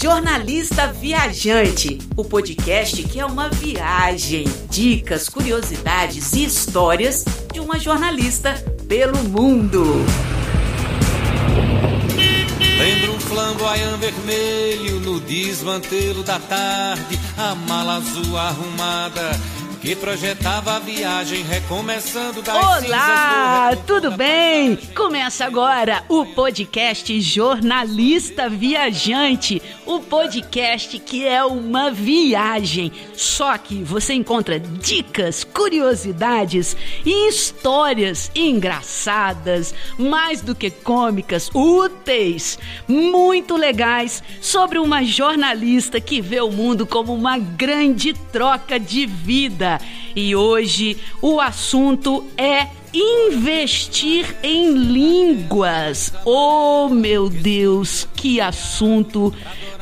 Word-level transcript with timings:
Jornalista 0.00 0.92
Viajante, 0.92 1.98
o 2.16 2.24
podcast 2.24 3.02
que 3.02 3.18
é 3.18 3.26
uma 3.26 3.48
viagem, 3.48 4.44
dicas, 4.70 5.28
curiosidades 5.28 6.34
e 6.34 6.44
histórias 6.44 7.24
de 7.52 7.58
uma 7.58 7.80
jornalista 7.80 8.54
pelo 8.86 9.18
mundo. 9.24 9.84
Lembra 12.78 13.10
um 13.10 13.18
flamboyant 13.18 13.98
vermelho 13.98 15.00
no 15.00 15.18
desmantelo 15.18 16.22
da 16.22 16.38
tarde, 16.38 17.18
a 17.36 17.56
mala 17.56 17.96
azul 17.96 18.38
arrumada 18.38 19.32
que 19.80 19.94
projetava 19.94 20.74
a 20.76 20.78
viagem 20.80 21.42
recomeçando 21.44 22.42
das 22.42 22.56
Olá, 22.56 23.76
tudo 23.86 24.10
bem? 24.10 24.76
Começa 24.94 25.44
agora 25.44 26.02
o 26.08 26.26
podcast 26.26 27.20
Jornalista 27.20 28.48
Viajante, 28.48 29.62
o 29.86 30.00
podcast 30.00 30.98
que 30.98 31.24
é 31.26 31.44
uma 31.44 31.92
viagem. 31.92 32.90
Só 33.14 33.56
que 33.56 33.82
você 33.84 34.14
encontra 34.14 34.58
dicas, 34.58 35.44
curiosidades 35.44 36.76
e 37.06 37.28
histórias 37.28 38.32
engraçadas, 38.34 39.72
mais 39.96 40.40
do 40.40 40.56
que 40.56 40.70
cômicas, 40.70 41.50
úteis, 41.54 42.58
muito 42.88 43.56
legais 43.56 44.24
sobre 44.40 44.78
uma 44.78 45.04
jornalista 45.04 46.00
que 46.00 46.20
vê 46.20 46.40
o 46.40 46.50
mundo 46.50 46.84
como 46.84 47.14
uma 47.14 47.38
grande 47.38 48.12
troca 48.32 48.78
de 48.80 49.06
vida. 49.06 49.67
E 50.14 50.34
hoje 50.34 50.96
o 51.20 51.40
assunto 51.40 52.24
é 52.36 52.68
investir 52.92 54.36
em 54.42 54.72
línguas. 54.72 56.12
Oh, 56.24 56.88
meu 56.88 57.28
Deus, 57.28 58.08
que 58.14 58.40
assunto 58.40 59.32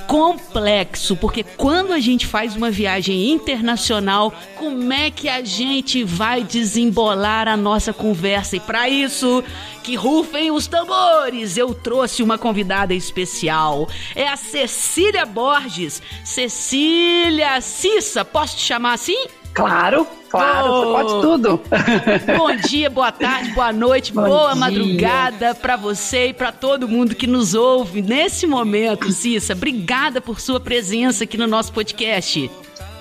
complexo, 0.07 1.17
porque 1.17 1.43
quando 1.43 1.93
a 1.93 1.99
gente 1.99 2.27
faz 2.27 2.55
uma 2.55 2.71
viagem 2.71 3.31
internacional, 3.31 4.33
como 4.57 4.93
é 4.93 5.11
que 5.11 5.29
a 5.29 5.45
gente 5.45 6.05
vai 6.05 6.45
desembolar 6.45 7.49
a 7.49 7.57
nossa 7.57 7.93
conversa? 7.93 8.57
E 8.57 8.61
para 8.61 8.89
isso, 8.89 9.43
que 9.83 9.97
rufem 9.97 10.51
os 10.51 10.67
tambores, 10.67 11.57
eu 11.57 11.75
trouxe 11.75 12.23
uma 12.23 12.39
convidada 12.39 12.95
especial. 12.95 13.89
É 14.15 14.29
a 14.29 14.37
Cecília 14.37 15.27
Borges. 15.27 16.01
Cecília 16.25 17.61
Cissa, 17.61 18.25
posso 18.25 18.57
te 18.57 18.63
chamar 18.63 18.95
assim? 18.95 19.27
Claro, 19.57 20.07
claro, 20.29 20.71
oh. 20.71 20.81
você 20.81 20.93
pode 20.93 21.23
tudo. 21.23 21.61
Bom 22.37 22.55
dia, 22.57 22.91
boa 22.91 23.11
tarde, 23.11 23.53
boa 23.53 23.73
noite, 23.73 24.13
Bom 24.13 24.23
boa 24.23 24.53
dia. 24.53 24.61
madrugada 24.61 25.55
para 25.55 25.77
você 25.77 26.29
e 26.29 26.35
para 26.35 26.53
todo 26.53 26.87
mundo 26.87 27.15
que 27.15 27.27
nos 27.27 27.55
ouve 27.55 28.03
nesse 28.03 28.47
momento, 28.47 29.11
Cissa. 29.11 29.55
Obrigada 29.55 30.21
por 30.21 30.41
sua 30.41 30.61
presença 30.61 31.25
aqui 31.25 31.39
no 31.39 31.47
nosso 31.47 31.73
podcast. 31.73 32.51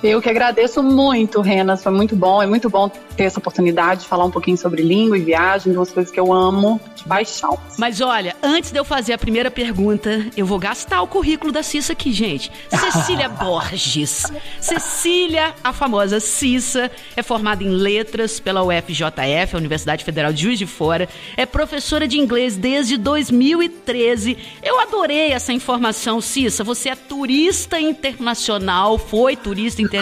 Eu 0.06 0.22
que 0.22 0.30
agradeço 0.30 0.84
muito, 0.84 1.42
Renas. 1.42 1.82
Foi 1.82 1.92
muito 1.92 2.16
bom. 2.16 2.40
É 2.40 2.46
muito 2.46 2.70
bom 2.70 2.88
ter 3.18 3.24
essa 3.24 3.40
oportunidade 3.40 4.02
de 4.02 4.08
falar 4.08 4.26
um 4.26 4.30
pouquinho 4.30 4.56
sobre 4.56 4.84
língua 4.84 5.18
e 5.18 5.22
viagem, 5.22 5.74
duas 5.74 5.90
coisas 5.92 6.12
que 6.12 6.20
eu 6.20 6.32
amo 6.32 6.80
de 6.96 7.04
paixão. 7.06 7.58
Mas 7.76 8.02
olha, 8.02 8.36
antes 8.44 8.72
de 8.72 8.78
eu 8.78 8.86
fazer 8.86 9.14
a 9.14 9.18
primeira 9.18 9.50
pergunta, 9.50 10.28
eu 10.38 10.46
vou 10.46 10.60
gastar 10.60 11.02
o 11.02 11.08
currículo 11.08 11.52
da 11.52 11.64
Cissa 11.64 11.94
aqui, 11.94 12.12
gente. 12.12 12.52
Cecília 12.70 13.28
Borges. 13.34 14.32
Cecília, 14.62 15.56
a 15.64 15.74
famosa 15.74 16.20
Cissa, 16.20 16.92
é 17.16 17.24
formada 17.24 17.64
em 17.64 17.70
letras 17.70 18.40
pela 18.40 18.64
UFJF, 18.64 19.56
a 19.56 19.58
Universidade 19.58 20.04
Federal 20.04 20.32
de 20.32 20.44
Juiz 20.44 20.60
de 20.60 20.68
Fora. 20.68 21.10
É 21.36 21.48
professora 21.48 22.08
de 22.08 22.20
inglês 22.20 22.56
desde 22.56 22.96
2013. 22.96 24.38
Eu 24.62 24.80
adorei 24.80 25.32
essa 25.32 25.52
informação, 25.52 26.22
Cissa. 26.22 26.64
Você 26.64 26.90
é 26.90 26.96
turista 26.96 27.80
internacional, 27.80 29.00
foi 29.00 29.36
turista 29.36 29.82
internacional 29.82 29.95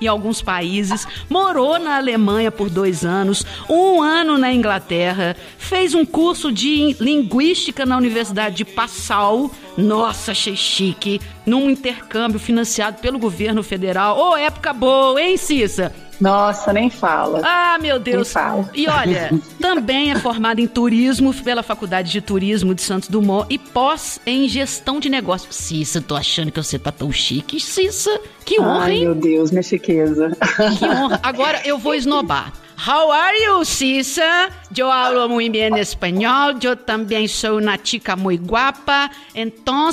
em 0.00 0.06
alguns 0.06 0.42
países, 0.42 1.06
morou 1.28 1.78
na 1.78 1.96
Alemanha 1.96 2.50
por 2.50 2.68
dois 2.68 3.04
anos, 3.04 3.44
um 3.68 4.02
ano 4.02 4.38
na 4.38 4.52
Inglaterra, 4.52 5.36
fez 5.58 5.94
um 5.94 6.04
curso 6.04 6.52
de 6.52 6.96
linguística 7.00 7.86
na 7.86 7.96
Universidade 7.96 8.56
de 8.56 8.64
Passau. 8.64 9.50
Nossa, 9.76 10.32
achei 10.32 10.56
chique. 10.56 11.20
Num 11.44 11.70
intercâmbio 11.70 12.40
financiado 12.40 12.98
pelo 12.98 13.18
governo 13.18 13.62
federal. 13.62 14.18
Ô, 14.18 14.30
oh, 14.30 14.36
época 14.36 14.72
boa, 14.72 15.20
hein, 15.20 15.36
Cissa? 15.36 15.92
Nossa, 16.20 16.72
nem 16.72 16.88
fala. 16.90 17.42
Ah, 17.44 17.78
meu 17.80 17.98
Deus. 17.98 18.16
Nem 18.16 18.32
fala. 18.44 18.70
E 18.74 18.88
olha, 18.88 19.30
também 19.60 20.10
é 20.10 20.16
formada 20.18 20.60
em 20.60 20.66
turismo 20.66 21.32
pela 21.34 21.62
Faculdade 21.62 22.10
de 22.10 22.20
Turismo 22.20 22.74
de 22.74 22.82
Santos 22.82 23.08
Dumont 23.08 23.46
e 23.50 23.58
pós 23.58 24.20
em 24.26 24.48
gestão 24.48 24.98
de 24.98 25.08
negócios. 25.08 25.54
Cissa, 25.56 26.00
tô 26.00 26.16
achando 26.16 26.50
que 26.50 26.62
você 26.62 26.78
tá 26.78 26.90
tão 26.90 27.12
chique, 27.12 27.60
Cissa. 27.60 28.20
Que 28.44 28.60
honra, 28.60 28.84
Ai, 28.84 28.92
hein? 28.92 29.00
meu 29.04 29.14
Deus, 29.14 29.50
minha 29.50 29.62
chiqueza. 29.62 30.30
Que 30.78 30.84
honra. 30.84 31.20
Agora 31.22 31.60
eu 31.64 31.78
vou 31.78 31.94
esnobar. 31.96 32.52
How 32.76 33.10
are 33.10 33.34
you, 33.34 33.64
Cissa? 33.64 34.50
Eu 34.76 34.90
hablo 34.90 35.28
muy 35.28 35.48
bien 35.48 35.76
espanhol, 35.78 36.54
eu 36.62 36.76
também 36.76 37.26
sou 37.26 37.58
uma 37.58 37.78
chica 37.82 38.14
muito 38.14 38.44
guapa. 38.44 39.10
Então, 39.34 39.90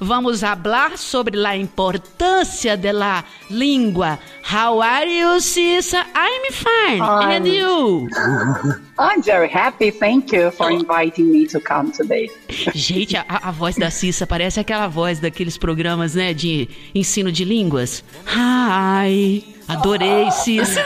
vamos 0.00 0.40
falar 0.40 0.98
sobre 0.98 1.46
a 1.46 1.56
importância 1.56 2.76
da 2.76 3.24
língua. 3.48 4.18
How 4.50 4.82
are 4.82 5.08
you, 5.08 5.40
Cissa? 5.40 6.04
I'm 6.14 6.52
fine. 6.52 7.00
I'm... 7.00 7.30
And 7.30 7.46
you? 7.46 8.08
I'm 8.98 9.22
very 9.22 9.48
happy. 9.48 9.92
Thank 9.92 10.34
you 10.34 10.50
for 10.50 10.72
inviting 10.72 11.30
me 11.30 11.46
to 11.46 11.60
come 11.60 11.92
today. 11.92 12.28
Gente, 12.74 13.16
a, 13.16 13.24
a 13.28 13.50
voz 13.52 13.76
da 13.76 13.90
Cissa 13.90 14.26
parece 14.26 14.58
aquela 14.58 14.88
voz 14.88 15.20
daqueles 15.20 15.56
programas, 15.56 16.14
né, 16.16 16.34
de 16.34 16.68
ensino 16.94 17.30
de 17.30 17.44
línguas. 17.44 18.02
Hi. 18.26 19.57
Adorei, 19.68 20.30
Cissa. 20.30 20.80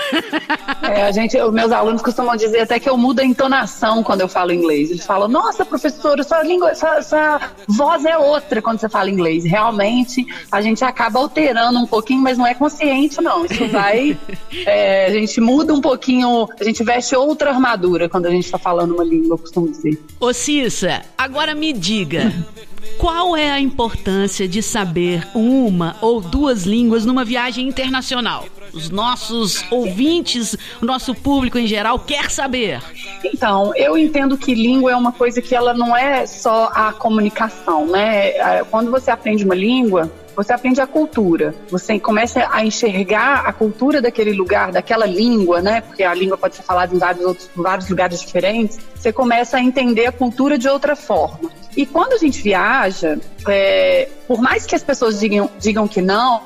É, 0.83 1.05
a 1.05 1.13
gente, 1.13 1.41
os 1.41 1.53
meus 1.53 1.71
alunos 1.71 2.03
costumam 2.03 2.35
dizer 2.35 2.61
até 2.61 2.81
que 2.81 2.91
eu 2.91 2.97
mudo 2.97 3.21
a 3.21 3.25
entonação 3.25 4.03
quando 4.03 4.23
eu 4.23 4.29
falo 4.29 4.53
inglês. 4.53 4.91
Eles 4.91 5.07
falam, 5.07 5.29
nossa, 5.29 5.65
professora, 5.65 6.25
sua 6.25 6.43
língua, 6.43 6.75
sua, 6.75 7.01
sua 7.01 7.41
voz 7.69 8.05
é 8.05 8.19
outra 8.19 8.61
quando 8.61 8.81
você 8.81 8.89
fala 8.89 9.09
inglês. 9.09 9.45
Realmente, 9.45 10.27
a 10.51 10.61
gente 10.61 10.85
acaba 10.85 11.21
alterando 11.21 11.79
um 11.79 11.87
pouquinho, 11.87 12.21
mas 12.21 12.37
não 12.37 12.47
é 12.47 12.55
consciente, 12.55 13.21
não. 13.23 13.45
Isso 13.45 13.69
vai. 13.69 14.19
É, 14.67 15.07
a 15.07 15.11
gente 15.11 15.41
muda 15.41 15.73
um 15.73 15.81
pouquinho, 15.81 16.49
a 16.61 16.65
gente 16.65 16.83
veste 16.83 17.15
outra 17.15 17.51
armadura 17.51 18.09
quando 18.09 18.27
a 18.27 18.31
gente 18.31 18.45
está 18.45 18.59
falando 18.59 18.95
uma 18.95 19.05
língua, 19.05 19.35
eu 19.35 19.39
costumo 19.39 19.71
dizer. 19.71 20.03
Ô, 20.19 20.33
Cissa, 20.33 21.03
agora 21.17 21.55
me 21.55 21.73
diga. 21.73 22.33
Qual 22.99 23.37
é 23.37 23.51
a 23.51 23.61
importância 23.61 24.47
de 24.47 24.63
saber 24.63 25.27
uma 25.35 25.97
ou 26.01 26.21
duas 26.21 26.65
línguas 26.65 27.05
numa 27.05 27.25
viagem 27.25 27.69
internacional? 27.69 28.47
Os 28.73 28.91
nossos 28.91 29.65
ouvintes, 29.71 30.57
o 30.81 30.87
nosso 30.87 31.15
público 31.15 31.59
em 31.59 31.67
geral 31.67 31.99
quer 31.99 32.31
saber. 32.31 32.81
Então, 33.25 33.75
eu 33.77 33.99
entendo 33.99 34.37
que 34.39 34.55
língua 34.55 34.93
é 34.93 34.97
uma 34.97 35.13
coisa 35.13 35.43
que 35.43 35.55
ela 35.55 35.75
não 35.75 35.97
é 35.97 36.27
só 36.27 36.71
a 36.75 36.93
comunicação, 36.93 37.87
né? 37.87 38.31
É, 38.31 38.65
quando 38.71 38.91
você 38.91 39.11
aprende 39.11 39.45
uma 39.45 39.55
língua, 39.55 40.11
você 40.35 40.53
aprende 40.53 40.81
a 40.81 40.87
cultura. 40.87 41.55
Você 41.71 41.99
começa 41.99 42.49
a 42.51 42.65
enxergar 42.65 43.47
a 43.47 43.53
cultura 43.53 44.01
daquele 44.01 44.33
lugar, 44.33 44.73
daquela 44.73 45.07
língua, 45.07 45.61
né? 45.61 45.81
Porque 45.81 46.03
a 46.03 46.15
língua 46.15 46.37
pode 46.37 46.57
ser 46.57 46.63
falada 46.63 46.95
em 46.95 46.99
vários, 46.99 47.25
outros, 47.25 47.51
vários 47.55 47.89
lugares 47.89 48.21
diferentes. 48.21 48.79
Você 48.95 49.13
começa 49.13 49.57
a 49.57 49.61
entender 49.61 50.07
a 50.07 50.13
cultura 50.13 50.57
de 50.57 50.69
outra 50.69 50.97
forma. 50.97 51.51
E 51.77 51.87
quando 51.87 52.13
a 52.13 52.19
gente 52.19 52.43
viaja, 52.43 53.19
é, 53.49 54.09
por 54.29 54.41
mais 54.41 54.67
que 54.67 54.75
as 54.75 54.83
pessoas 54.83 55.19
digam, 55.19 55.51
digam 55.59 55.89
que 55.89 56.03
não, 56.03 56.43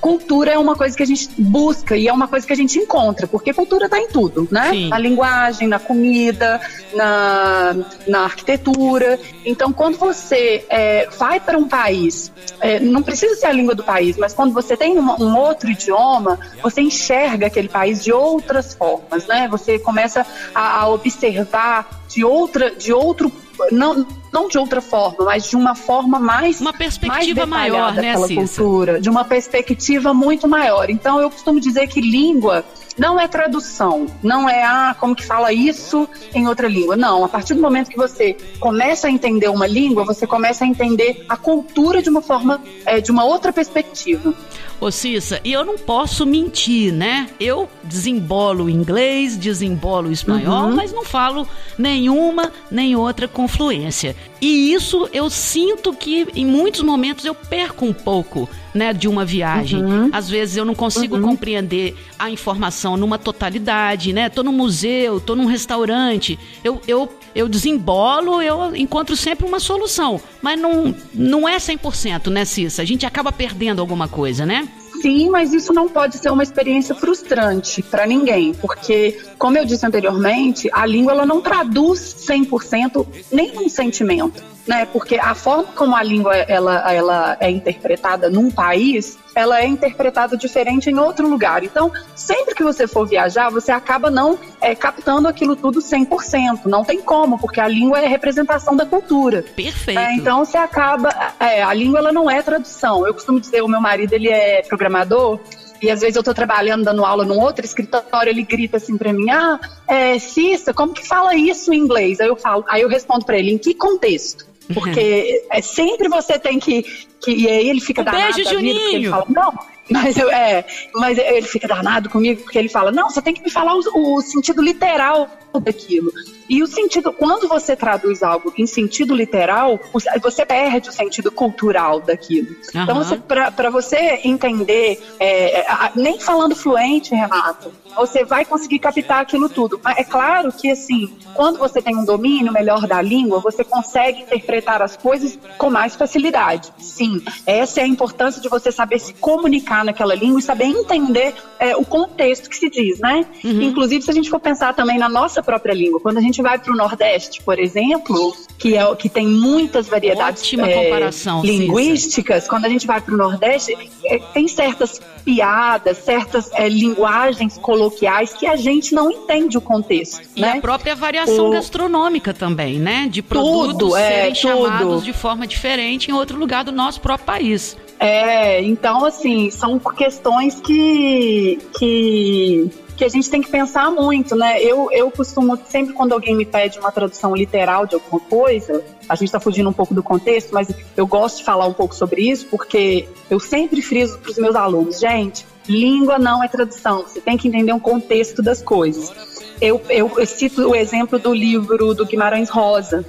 cultura 0.00 0.52
é 0.52 0.58
uma 0.58 0.76
coisa 0.76 0.96
que 0.96 1.02
a 1.02 1.06
gente 1.06 1.28
busca 1.38 1.96
e 1.96 2.08
é 2.08 2.12
uma 2.12 2.28
coisa 2.28 2.46
que 2.46 2.52
a 2.52 2.56
gente 2.56 2.78
encontra, 2.78 3.26
porque 3.26 3.52
cultura 3.52 3.86
está 3.86 3.98
em 3.98 4.08
tudo, 4.08 4.48
né? 4.50 4.70
Sim. 4.70 4.88
Na 4.88 4.98
linguagem, 4.98 5.68
na 5.68 5.78
comida, 5.78 6.60
na, 6.94 7.76
na 8.06 8.20
arquitetura. 8.20 9.18
Então, 9.44 9.72
quando 9.72 9.98
você 9.98 10.64
é, 10.68 11.08
vai 11.18 11.40
para 11.40 11.58
um 11.58 11.68
país, 11.68 12.32
é, 12.60 12.78
não 12.80 13.02
precisa 13.02 13.34
ser 13.36 13.46
a 13.46 13.52
língua 13.52 13.74
do 13.74 13.84
país, 13.84 14.16
mas 14.16 14.32
quando 14.32 14.52
você 14.52 14.76
tem 14.76 14.98
uma, 14.98 15.20
um 15.20 15.36
outro 15.36 15.70
idioma, 15.70 16.38
você 16.62 16.80
enxerga 16.80 17.46
aquele 17.46 17.68
país 17.68 18.02
de 18.02 18.12
outras 18.12 18.74
formas, 18.74 19.26
né? 19.26 19.48
Você 19.50 19.78
começa 19.78 20.26
a, 20.54 20.82
a 20.82 20.88
observar 20.88 21.88
de 22.08 22.24
outra, 22.24 22.70
de 22.70 22.92
outro 22.92 23.30
não, 23.70 24.06
não 24.32 24.48
de 24.48 24.58
outra 24.58 24.80
forma, 24.80 25.24
mas 25.24 25.48
de 25.48 25.56
uma 25.56 25.74
forma 25.74 26.18
mais 26.18 26.60
uma 26.60 26.72
perspectiva 26.72 27.46
mais 27.46 27.72
maior, 27.72 27.94
né, 27.94 28.14
cultura, 28.14 29.00
de 29.00 29.08
uma 29.08 29.24
perspectiva 29.24 30.14
muito 30.14 30.48
maior. 30.48 30.90
Então 30.90 31.20
eu 31.20 31.30
costumo 31.30 31.60
dizer 31.60 31.86
que 31.86 32.00
língua 32.00 32.64
não 32.98 33.18
é 33.18 33.28
tradução, 33.28 34.06
não 34.22 34.48
é 34.48 34.62
ah, 34.64 34.94
como 34.98 35.14
que 35.14 35.24
fala 35.24 35.52
isso 35.52 36.08
em 36.34 36.48
outra 36.48 36.68
língua. 36.68 36.96
Não, 36.96 37.24
a 37.24 37.28
partir 37.28 37.54
do 37.54 37.62
momento 37.62 37.88
que 37.88 37.96
você 37.96 38.36
começa 38.58 39.06
a 39.06 39.10
entender 39.10 39.48
uma 39.48 39.66
língua, 39.66 40.04
você 40.04 40.26
começa 40.26 40.64
a 40.64 40.66
entender 40.66 41.24
a 41.28 41.36
cultura 41.36 42.02
de 42.02 42.10
uma 42.10 42.20
forma, 42.20 42.60
é, 42.84 43.00
de 43.00 43.10
uma 43.10 43.24
outra 43.24 43.52
perspectiva. 43.52 44.34
Ô 44.80 44.92
Cissa, 44.92 45.40
e 45.44 45.52
eu 45.52 45.64
não 45.64 45.76
posso 45.76 46.24
mentir, 46.24 46.92
né? 46.92 47.28
Eu 47.40 47.68
desembolo 47.82 48.70
inglês, 48.70 49.36
desembolo 49.36 50.12
espanhol, 50.12 50.68
uhum. 50.68 50.76
mas 50.76 50.92
não 50.92 51.04
falo 51.04 51.48
nenhuma 51.76 52.52
nem 52.70 52.94
outra 52.94 53.26
confluência. 53.26 54.14
E 54.40 54.72
isso 54.72 55.08
eu 55.12 55.28
sinto 55.28 55.92
que 55.92 56.28
em 56.34 56.46
muitos 56.46 56.82
momentos 56.82 57.24
eu 57.24 57.34
perco 57.34 57.84
um 57.84 57.92
pouco 57.92 58.48
né, 58.72 58.92
de 58.92 59.08
uma 59.08 59.24
viagem. 59.24 59.84
Uhum. 59.84 60.10
Às 60.12 60.28
vezes 60.30 60.56
eu 60.56 60.64
não 60.64 60.74
consigo 60.74 61.16
uhum. 61.16 61.22
compreender 61.22 61.96
a 62.18 62.30
informação 62.30 62.96
numa 62.96 63.18
totalidade, 63.18 64.12
né? 64.12 64.28
Tô 64.28 64.42
no 64.42 64.52
museu, 64.52 65.20
tô 65.20 65.34
num 65.34 65.46
restaurante, 65.46 66.38
eu, 66.62 66.80
eu, 66.86 67.12
eu 67.34 67.48
desembolo, 67.48 68.40
eu 68.40 68.74
encontro 68.76 69.16
sempre 69.16 69.46
uma 69.46 69.58
solução. 69.58 70.20
Mas 70.40 70.60
não, 70.60 70.94
não 71.12 71.48
é 71.48 71.56
100%, 71.56 72.28
né, 72.28 72.44
Cissa? 72.44 72.82
A 72.82 72.84
gente 72.84 73.04
acaba 73.04 73.32
perdendo 73.32 73.80
alguma 73.80 74.06
coisa, 74.06 74.46
né? 74.46 74.68
Sim, 75.00 75.30
mas 75.30 75.52
isso 75.52 75.72
não 75.72 75.88
pode 75.88 76.18
ser 76.18 76.30
uma 76.30 76.42
experiência 76.42 76.94
frustrante 76.94 77.82
para 77.82 78.06
ninguém, 78.06 78.52
porque, 78.54 79.20
como 79.38 79.56
eu 79.58 79.64
disse 79.64 79.86
anteriormente, 79.86 80.68
a 80.72 80.84
língua 80.84 81.12
ela 81.12 81.26
não 81.26 81.40
traduz 81.40 82.16
100% 82.26 83.06
nenhum 83.30 83.68
sentimento 83.68 84.42
né? 84.68 84.84
Porque 84.84 85.16
a 85.16 85.34
forma 85.34 85.64
como 85.74 85.96
a 85.96 86.02
língua 86.02 86.36
ela, 86.36 86.92
ela 86.92 87.36
é 87.40 87.50
interpretada 87.50 88.28
num 88.28 88.50
país, 88.50 89.18
ela 89.38 89.60
é 89.60 89.66
interpretada 89.66 90.36
diferente 90.36 90.90
em 90.90 90.98
outro 90.98 91.28
lugar. 91.28 91.62
Então, 91.62 91.92
sempre 92.16 92.56
que 92.56 92.64
você 92.64 92.88
for 92.88 93.06
viajar, 93.06 93.50
você 93.50 93.70
acaba 93.70 94.10
não 94.10 94.36
é, 94.60 94.74
captando 94.74 95.28
aquilo 95.28 95.54
tudo 95.54 95.78
100%. 95.78 96.64
Não 96.64 96.84
tem 96.84 97.00
como, 97.00 97.38
porque 97.38 97.60
a 97.60 97.68
língua 97.68 98.00
é 98.00 98.08
representação 98.08 98.74
da 98.74 98.84
cultura. 98.84 99.44
Perfeito. 99.54 100.00
É, 100.00 100.14
então, 100.14 100.44
você 100.44 100.58
acaba... 100.58 101.10
É, 101.38 101.62
a 101.62 101.72
língua 101.72 102.00
ela 102.00 102.12
não 102.12 102.28
é 102.28 102.42
tradução. 102.42 103.06
Eu 103.06 103.14
costumo 103.14 103.38
dizer, 103.38 103.62
o 103.62 103.68
meu 103.68 103.80
marido 103.80 104.12
ele 104.12 104.28
é 104.28 104.62
programador, 104.62 105.38
e 105.80 105.88
às 105.88 106.00
vezes 106.00 106.16
eu 106.16 106.20
estou 106.20 106.34
trabalhando, 106.34 106.84
dando 106.84 107.04
aula 107.04 107.24
num 107.24 107.38
outro 107.38 107.64
escritório, 107.64 108.28
ele 108.28 108.42
grita 108.42 108.78
assim 108.78 108.96
para 108.96 109.12
mim: 109.12 109.30
Ah, 109.30 109.60
é, 109.86 110.18
Cissa, 110.18 110.74
como 110.74 110.92
que 110.92 111.06
fala 111.06 111.36
isso 111.36 111.72
em 111.72 111.78
inglês? 111.78 112.18
Aí 112.18 112.26
eu 112.26 112.34
falo, 112.34 112.64
aí 112.68 112.82
eu 112.82 112.88
respondo 112.88 113.24
para 113.24 113.38
ele: 113.38 113.52
em 113.52 113.58
que 113.58 113.74
contexto? 113.74 114.47
Porque 114.72 115.44
é, 115.50 115.62
sempre 115.62 116.08
você 116.08 116.38
tem 116.38 116.58
que, 116.58 116.82
que. 117.20 117.32
E 117.32 117.48
aí 117.48 117.68
ele 117.68 117.80
fica 117.80 118.02
um 118.02 118.04
danado. 118.04 118.34
Beijo, 118.34 118.50
Juninho! 118.50 118.74
Vida, 118.74 118.96
ele 118.96 119.08
fala, 119.08 119.26
não, 119.28 119.58
mas, 119.90 120.16
eu, 120.16 120.30
é, 120.30 120.64
mas 120.94 121.18
ele 121.18 121.46
fica 121.46 121.66
danado 121.66 122.08
comigo 122.08 122.42
porque 122.42 122.58
ele 122.58 122.68
fala: 122.68 122.90
não, 122.90 123.10
você 123.10 123.22
tem 123.22 123.34
que 123.34 123.42
me 123.42 123.50
falar 123.50 123.74
o, 123.74 124.16
o 124.16 124.20
sentido 124.20 124.62
literal 124.62 125.28
daquilo. 125.60 126.12
E 126.48 126.62
o 126.62 126.66
sentido, 126.66 127.12
quando 127.12 127.46
você 127.48 127.76
traduz 127.76 128.22
algo 128.22 128.52
em 128.56 128.66
sentido 128.66 129.14
literal, 129.14 129.78
você 130.22 130.46
perde 130.46 130.88
o 130.88 130.92
sentido 130.92 131.30
cultural 131.30 132.00
daquilo. 132.00 132.48
Uhum. 132.74 132.82
Então, 132.82 133.50
para 133.50 133.70
você 133.70 134.20
entender, 134.24 135.02
é, 135.20 135.66
nem 135.94 136.18
falando 136.18 136.56
fluente, 136.56 137.14
Renato, 137.14 137.70
você 137.94 138.24
vai 138.24 138.44
conseguir 138.44 138.78
captar 138.78 139.20
aquilo 139.20 139.48
tudo. 139.48 139.80
É 139.96 140.04
claro 140.04 140.52
que, 140.52 140.70
assim, 140.70 141.12
quando 141.34 141.58
você 141.58 141.82
tem 141.82 141.96
um 141.96 142.04
domínio 142.04 142.52
melhor 142.52 142.86
da 142.86 143.02
língua, 143.02 143.40
você 143.40 143.62
consegue 143.62 144.22
interpretar 144.22 144.80
as 144.80 144.96
coisas 144.96 145.38
com 145.58 145.68
mais 145.68 145.96
facilidade. 145.96 146.72
Sim, 146.78 147.22
essa 147.46 147.80
é 147.80 147.84
a 147.84 147.88
importância 147.88 148.40
de 148.40 148.48
você 148.48 148.72
saber 148.72 148.98
se 148.98 149.12
comunicar 149.14 149.77
naquela 149.84 150.14
língua 150.14 150.40
e 150.40 150.42
saber 150.42 150.64
entender 150.64 151.34
é, 151.58 151.76
o 151.76 151.84
contexto 151.84 152.48
que 152.48 152.56
se 152.56 152.70
diz, 152.70 152.98
né? 152.98 153.26
Uhum. 153.44 153.62
Inclusive, 153.62 154.02
se 154.02 154.10
a 154.10 154.14
gente 154.14 154.30
for 154.30 154.40
pensar 154.40 154.74
também 154.74 154.98
na 154.98 155.08
nossa 155.08 155.42
própria 155.42 155.72
língua, 155.72 156.00
quando 156.00 156.18
a 156.18 156.20
gente 156.20 156.40
vai 156.42 156.58
para 156.58 156.72
o 156.72 156.76
Nordeste, 156.76 157.42
por 157.42 157.58
exemplo, 157.58 158.36
que, 158.58 158.76
é, 158.76 158.94
que 158.96 159.08
tem 159.08 159.26
muitas 159.26 159.88
variedades 159.88 160.42
é, 160.52 161.42
linguísticas, 161.42 162.48
quando 162.48 162.64
a 162.64 162.68
gente 162.68 162.86
vai 162.86 163.00
para 163.00 163.14
o 163.14 163.16
Nordeste, 163.16 163.76
é, 164.04 164.18
tem 164.18 164.48
certas 164.48 165.00
piadas, 165.24 165.98
certas 165.98 166.50
é, 166.54 166.68
linguagens 166.68 167.58
coloquiais 167.58 168.32
que 168.32 168.46
a 168.46 168.56
gente 168.56 168.94
não 168.94 169.10
entende 169.10 169.58
o 169.58 169.60
contexto. 169.60 170.22
E 170.34 170.40
né? 170.40 170.52
a 170.52 170.60
própria 170.60 170.94
variação 170.94 171.48
o... 171.48 171.50
gastronômica 171.50 172.32
também, 172.32 172.78
né? 172.78 173.08
De 173.10 173.22
produtos 173.22 173.72
tudo, 173.72 173.90
serem 173.92 174.32
é, 174.32 174.34
chamados 174.34 175.04
de 175.04 175.12
forma 175.12 175.46
diferente 175.46 176.10
em 176.10 176.14
outro 176.14 176.38
lugar 176.38 176.64
do 176.64 176.72
nosso 176.72 177.00
próprio 177.00 177.26
país. 177.26 177.76
É, 177.98 178.62
então 178.62 179.04
assim, 179.04 179.50
são 179.50 179.78
questões 179.78 180.60
que, 180.60 181.58
que 181.76 182.70
que 182.98 183.04
a 183.04 183.08
gente 183.08 183.30
tem 183.30 183.40
que 183.40 183.48
pensar 183.48 183.92
muito, 183.92 184.34
né? 184.34 184.60
Eu, 184.60 184.90
eu 184.90 185.08
costumo, 185.08 185.56
sempre 185.68 185.94
quando 185.94 186.12
alguém 186.12 186.34
me 186.34 186.44
pede 186.44 186.80
uma 186.80 186.90
tradução 186.90 187.32
literal 187.32 187.86
de 187.86 187.94
alguma 187.94 188.18
coisa, 188.18 188.84
a 189.08 189.14
gente 189.14 189.28
está 189.28 189.38
fugindo 189.38 189.70
um 189.70 189.72
pouco 189.72 189.94
do 189.94 190.02
contexto, 190.02 190.52
mas 190.52 190.68
eu 190.96 191.06
gosto 191.06 191.38
de 191.38 191.44
falar 191.44 191.66
um 191.66 191.72
pouco 191.72 191.94
sobre 191.94 192.28
isso, 192.28 192.46
porque 192.46 193.08
eu 193.30 193.38
sempre 193.38 193.80
friso 193.80 194.18
para 194.18 194.32
os 194.32 194.36
meus 194.36 194.56
alunos, 194.56 194.98
gente, 194.98 195.46
língua 195.68 196.18
não 196.18 196.42
é 196.42 196.48
tradução, 196.48 197.02
você 197.02 197.20
tem 197.20 197.36
que 197.36 197.46
entender 197.46 197.72
um 197.72 197.78
contexto 197.78 198.42
das 198.42 198.60
coisas. 198.60 199.12
Eu, 199.60 199.80
eu, 199.88 200.10
eu 200.18 200.26
cito 200.26 200.68
o 200.68 200.74
exemplo 200.74 201.20
do 201.20 201.32
livro 201.32 201.94
do 201.94 202.04
Guimarães 202.04 202.48
Rosa, 202.48 203.06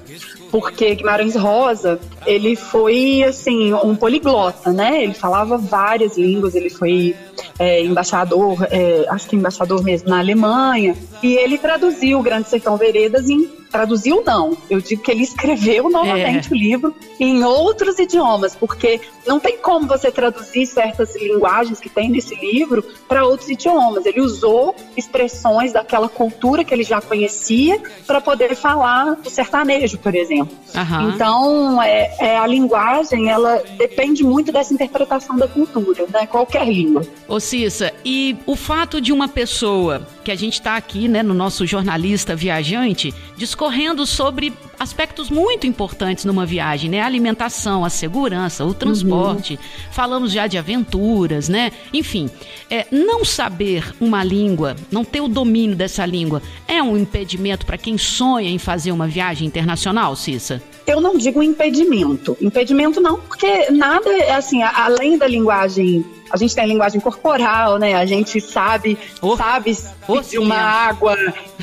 porque 0.51 0.96
Guimarães 0.96 1.36
Rosa, 1.36 2.00
ele 2.25 2.56
foi, 2.56 3.24
assim, 3.24 3.74
um 3.74 3.96
poliglota, 3.96 4.72
né? 4.72 5.04
Ele 5.04 5.13
falava 5.13 5.57
várias 5.57 6.18
línguas, 6.18 6.56
ele 6.56 6.69
foi 6.69 7.16
é, 7.57 7.84
embaixador, 7.84 8.68
é, 8.69 9.06
acho 9.10 9.28
que 9.28 9.36
embaixador 9.36 9.84
mesmo 9.84 10.10
na 10.10 10.19
Alemanha, 10.19 10.96
e 11.22 11.36
ele 11.36 11.57
traduziu 11.57 12.19
o 12.19 12.24
Grande 12.24 12.50
Sertão 12.50 12.78
Veredas 12.78 13.30
em 13.30 13.60
traduziu 13.69 14.24
não, 14.25 14.57
eu 14.69 14.81
digo 14.81 15.01
que 15.01 15.12
ele 15.12 15.24
escreveu 15.24 15.90
novamente 15.90 16.52
é. 16.52 16.52
o 16.52 16.57
livro 16.57 16.95
em 17.19 17.44
outros 17.44 18.00
idiomas, 18.00 18.56
porque 18.56 19.00
não 19.28 19.40
tem 19.40 19.57
como 19.57 19.88
você 19.88 20.12
traduzir 20.12 20.66
certas 20.66 21.16
linguagens 21.16 21.80
que 21.80 21.90
tem 21.90 22.10
nesse 22.10 22.36
livro 22.36 22.84
para 23.07 23.25
outros 23.25 23.50
idiomas. 23.50 24.06
Ele 24.06 24.22
usou 24.22 24.75
expressões 24.98 25.72
daquela 25.72 26.10
cultura 26.10 26.63
que 26.63 26.74
ele 26.74 26.84
já 26.84 27.00
conhecia 27.00 27.81
para 28.07 28.19
poder 28.19 28.56
falar 28.56 29.16
do 29.16 29.30
sertanejo, 29.30 29.98
por 30.00 30.16
exemplo. 30.16 30.38
Uhum. 30.44 31.09
Então, 31.09 31.81
é, 31.81 32.15
é, 32.19 32.38
a 32.38 32.45
linguagem, 32.45 33.30
ela 33.30 33.62
depende 33.77 34.24
muito 34.24 34.51
dessa 34.51 34.74
interpretação 34.74 35.38
da 35.38 35.47
cultura, 35.47 36.06
né? 36.12 36.27
Qualquer 36.27 36.68
língua. 36.68 37.01
Ô 37.27 37.39
Cissa, 37.39 37.91
e 38.06 38.38
o 38.45 38.56
fato 38.56 39.01
de 39.01 39.12
uma 39.12 39.27
pessoa 39.27 40.07
que 40.24 40.31
a 40.31 40.36
gente 40.36 40.53
está 40.53 40.75
aqui, 40.75 41.07
né, 41.07 41.24
no 41.24 41.33
nosso 41.33 41.65
jornalista 41.65 42.36
viajante, 42.36 43.13
discorrendo 43.36 44.06
sobre 44.06 44.53
aspectos 44.80 45.30
muito 45.30 45.68
importantes 45.68 46.26
numa 46.26 46.46
viagem, 46.46 46.90
né? 46.90 47.02
A 47.02 47.06
alimentação, 47.06 47.84
a 47.84 47.90
segurança, 47.90 48.66
o 48.66 48.74
transporte. 48.74 49.54
Uhum. 49.54 49.60
Falamos 49.92 50.31
já 50.31 50.48
de 50.48 50.58
aventuras, 50.58 51.50
né? 51.50 51.72
Enfim, 51.94 52.30
é, 52.70 52.88
não 52.92 53.26
saber 53.26 53.94
uma 54.00 54.24
língua, 54.24 54.76
não 54.92 55.04
ter 55.04 55.22
o 55.22 55.28
domínio 55.28 55.76
dessa 55.76 56.06
língua, 56.06 56.42
é 56.68 56.81
um 56.81 56.98
impedimento 56.98 57.66
para 57.66 57.78
quem 57.78 57.98
sonha 57.98 58.50
em 58.50 58.58
fazer 58.58 58.92
uma 58.92 59.08
viagem 59.08 59.48
internacional, 59.48 60.16
Cissa? 60.16 60.62
Eu 60.88 61.00
não 61.02 61.18
digo 61.18 61.44
impedimento. 61.44 62.36
Impedimento 62.42 63.00
não, 63.00 63.20
porque 63.20 63.70
nada, 63.70 64.10
assim, 64.36 64.64
além 64.64 65.18
da 65.18 65.28
linguagem 65.28 66.04
a 66.30 66.38
gente 66.38 66.56
tem 66.56 66.64
a 66.64 66.68
linguagem 66.68 67.00
corporal, 67.00 67.78
né? 67.78 67.95
A 67.95 68.06
gente 68.06 68.40
sabe, 68.40 68.98
oh, 69.21 69.36
sabe 69.36 69.78
oh, 70.07 70.21
de 70.21 70.38
uma 70.38 70.57
água. 70.57 71.16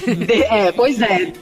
De, 0.04 0.42
é, 0.42 0.72
pois 0.72 1.00
é. 1.00 1.32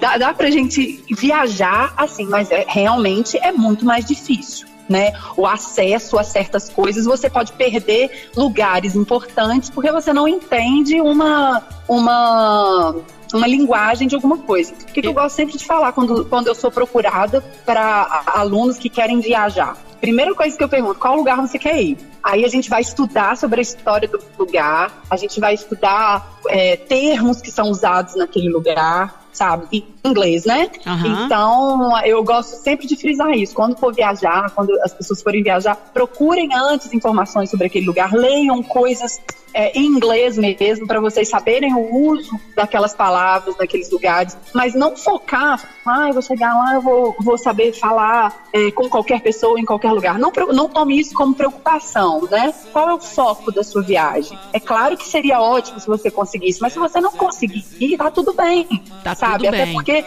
Dá, 0.00 0.18
dá 0.18 0.34
pra 0.34 0.50
gente 0.50 1.02
viajar 1.10 1.92
assim, 1.96 2.26
mas 2.26 2.50
é, 2.50 2.64
realmente 2.68 3.38
é 3.38 3.52
muito 3.52 3.84
mais 3.84 4.04
difícil. 4.04 4.66
Né, 4.88 5.12
o 5.36 5.46
acesso 5.46 6.18
a 6.18 6.24
certas 6.24 6.70
coisas, 6.70 7.04
você 7.04 7.28
pode 7.28 7.52
perder 7.52 8.30
lugares 8.34 8.96
importantes 8.96 9.68
porque 9.68 9.92
você 9.92 10.14
não 10.14 10.26
entende 10.26 10.98
uma, 10.98 11.62
uma 11.86 12.96
uma 13.34 13.46
linguagem 13.46 14.08
de 14.08 14.14
alguma 14.14 14.38
coisa. 14.38 14.72
O 14.72 14.92
que, 14.92 15.02
que 15.02 15.06
eu 15.06 15.12
gosto 15.12 15.36
sempre 15.36 15.58
de 15.58 15.64
falar 15.64 15.92
quando, 15.92 16.24
quando 16.24 16.46
eu 16.46 16.54
sou 16.54 16.70
procurada 16.70 17.42
para 17.64 18.22
alunos 18.26 18.78
que 18.78 18.88
querem 18.88 19.20
viajar? 19.20 19.76
Primeira 20.00 20.34
coisa 20.34 20.56
que 20.56 20.62
eu 20.62 20.68
pergunto, 20.68 20.98
qual 20.98 21.16
lugar 21.16 21.36
você 21.40 21.58
quer 21.58 21.80
ir? 21.82 21.98
Aí 22.22 22.44
a 22.44 22.48
gente 22.48 22.70
vai 22.70 22.80
estudar 22.80 23.36
sobre 23.36 23.60
a 23.60 23.62
história 23.62 24.08
do 24.08 24.20
lugar, 24.38 25.02
a 25.10 25.16
gente 25.16 25.40
vai 25.40 25.54
estudar 25.54 26.38
é, 26.48 26.76
termos 26.76 27.40
que 27.40 27.50
são 27.50 27.70
usados 27.70 28.14
naquele 28.14 28.48
lugar, 28.48 29.26
sabe? 29.32 29.66
Em 29.72 30.10
inglês, 30.10 30.44
né? 30.44 30.70
Uhum. 30.84 31.24
Então, 31.24 32.04
eu 32.04 32.22
gosto 32.24 32.56
sempre 32.62 32.86
de 32.86 32.96
frisar 32.96 33.30
isso. 33.32 33.54
Quando 33.54 33.78
for 33.78 33.94
viajar, 33.94 34.50
quando 34.50 34.70
as 34.82 34.92
pessoas 34.92 35.22
forem 35.22 35.42
viajar, 35.42 35.76
procurem 35.76 36.50
antes 36.54 36.92
informações 36.92 37.50
sobre 37.50 37.66
aquele 37.66 37.86
lugar, 37.86 38.12
leiam 38.12 38.62
coisas 38.62 39.20
é, 39.52 39.78
em 39.78 39.86
inglês 39.86 40.36
mesmo, 40.38 40.86
para 40.86 41.00
vocês 41.00 41.28
saberem 41.28 41.74
o 41.74 41.94
uso 41.94 42.38
daquelas 42.54 42.94
palavras 42.94 43.56
naqueles 43.56 43.90
lugares, 43.90 44.36
mas 44.54 44.74
não 44.74 44.96
focar, 44.96 45.68
ah, 45.86 46.08
eu 46.08 46.12
vou 46.12 46.22
chegar 46.22 46.54
lá, 46.54 46.74
eu 46.74 46.82
vou, 46.82 47.16
vou 47.20 47.38
saber 47.38 47.72
falar 47.72 48.46
é, 48.52 48.70
com 48.70 48.88
qualquer 48.88 49.20
pessoa 49.20 49.58
em 49.58 49.64
qualquer 49.64 49.92
lugar. 49.92 50.18
Não, 50.18 50.32
não 50.52 50.68
tome 50.68 50.98
isso 50.98 51.14
como 51.14 51.34
preocupação, 51.34 52.26
né? 52.30 52.52
Qual 52.72 52.88
é 52.88 52.94
o 52.94 53.00
foco 53.00 53.50
da 53.50 53.62
sua 53.62 53.82
viagem? 53.82 54.38
É 54.52 54.60
claro 54.60 54.96
que 54.96 55.06
seria 55.06 55.40
ótimo 55.40 55.80
se 55.80 55.86
você 55.86 56.10
conseguisse, 56.10 56.60
mas 56.60 56.72
se 56.72 56.78
você 56.78 57.00
não 57.00 57.12
conseguir, 57.12 57.96
tá 57.96 58.10
tudo 58.10 58.32
bem, 58.32 58.66
tá 59.02 59.14
sabe? 59.14 59.44
Tudo 59.44 59.48
Até 59.48 59.64
bem. 59.64 59.74
porque 59.74 60.04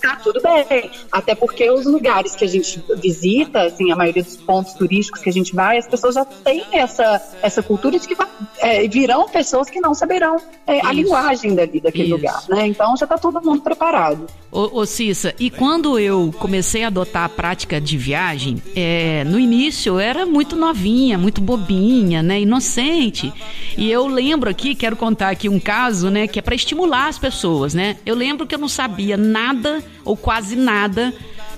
tá 0.00 0.16
tudo 0.16 0.40
bem. 0.40 0.90
Até 1.10 1.34
porque 1.34 1.70
os 1.70 1.86
lugares 1.86 2.34
que 2.34 2.44
a 2.44 2.48
gente 2.48 2.82
visita, 2.96 3.62
assim, 3.62 3.90
a 3.92 3.96
maioria 3.96 4.22
dos 4.22 4.36
pontos 4.36 4.74
turísticos 4.74 5.22
que 5.22 5.28
a 5.28 5.32
gente 5.32 5.54
vai, 5.54 5.78
as 5.78 5.86
pessoas 5.86 6.14
já 6.14 6.24
têm 6.24 6.64
essa, 6.72 7.22
essa 7.42 7.62
cultura 7.62 7.98
de 7.98 8.06
que 8.06 8.14
vai, 8.14 8.28
é, 8.62 8.86
virão 8.86 9.28
pessoas 9.28 9.68
que 9.68 9.80
não 9.80 9.92
saberão 9.92 10.36
é, 10.66 10.80
a 10.86 10.92
linguagem 10.92 11.54
dali, 11.54 11.80
daquele 11.80 12.04
Isso. 12.04 12.16
lugar, 12.16 12.44
né? 12.48 12.66
Então 12.68 12.96
já 12.96 13.04
está 13.04 13.18
todo 13.18 13.42
mundo 13.42 13.60
preparado. 13.60 14.26
Ô, 14.50 14.80
ô 14.80 14.86
Cissa, 14.86 15.34
e 15.38 15.50
quando 15.50 15.98
eu 15.98 16.32
comecei 16.38 16.84
a 16.84 16.86
adotar 16.86 17.24
a 17.24 17.28
prática 17.28 17.80
de 17.80 17.98
viagem, 17.98 18.62
é, 18.76 19.24
no 19.24 19.38
início 19.38 19.94
eu 19.94 19.98
era 19.98 20.24
muito 20.24 20.54
novinha, 20.54 21.18
muito 21.18 21.40
bobinha, 21.40 22.22
né? 22.22 22.40
Inocente. 22.40 23.32
E 23.76 23.90
eu 23.90 24.06
lembro 24.06 24.48
aqui, 24.48 24.74
quero 24.74 24.94
contar 24.94 25.30
aqui 25.30 25.48
um 25.48 25.58
caso, 25.58 26.08
né? 26.08 26.28
Que 26.28 26.38
é 26.38 26.42
para 26.42 26.54
estimular 26.54 27.08
as 27.08 27.18
pessoas, 27.18 27.74
né? 27.74 27.96
Eu 28.06 28.14
lembro 28.14 28.46
que 28.46 28.54
eu 28.54 28.58
não 28.58 28.68
sabia 28.68 29.16
nada 29.16 29.82
ou 30.04 30.16
quase 30.16 30.54
nada 30.54 31.12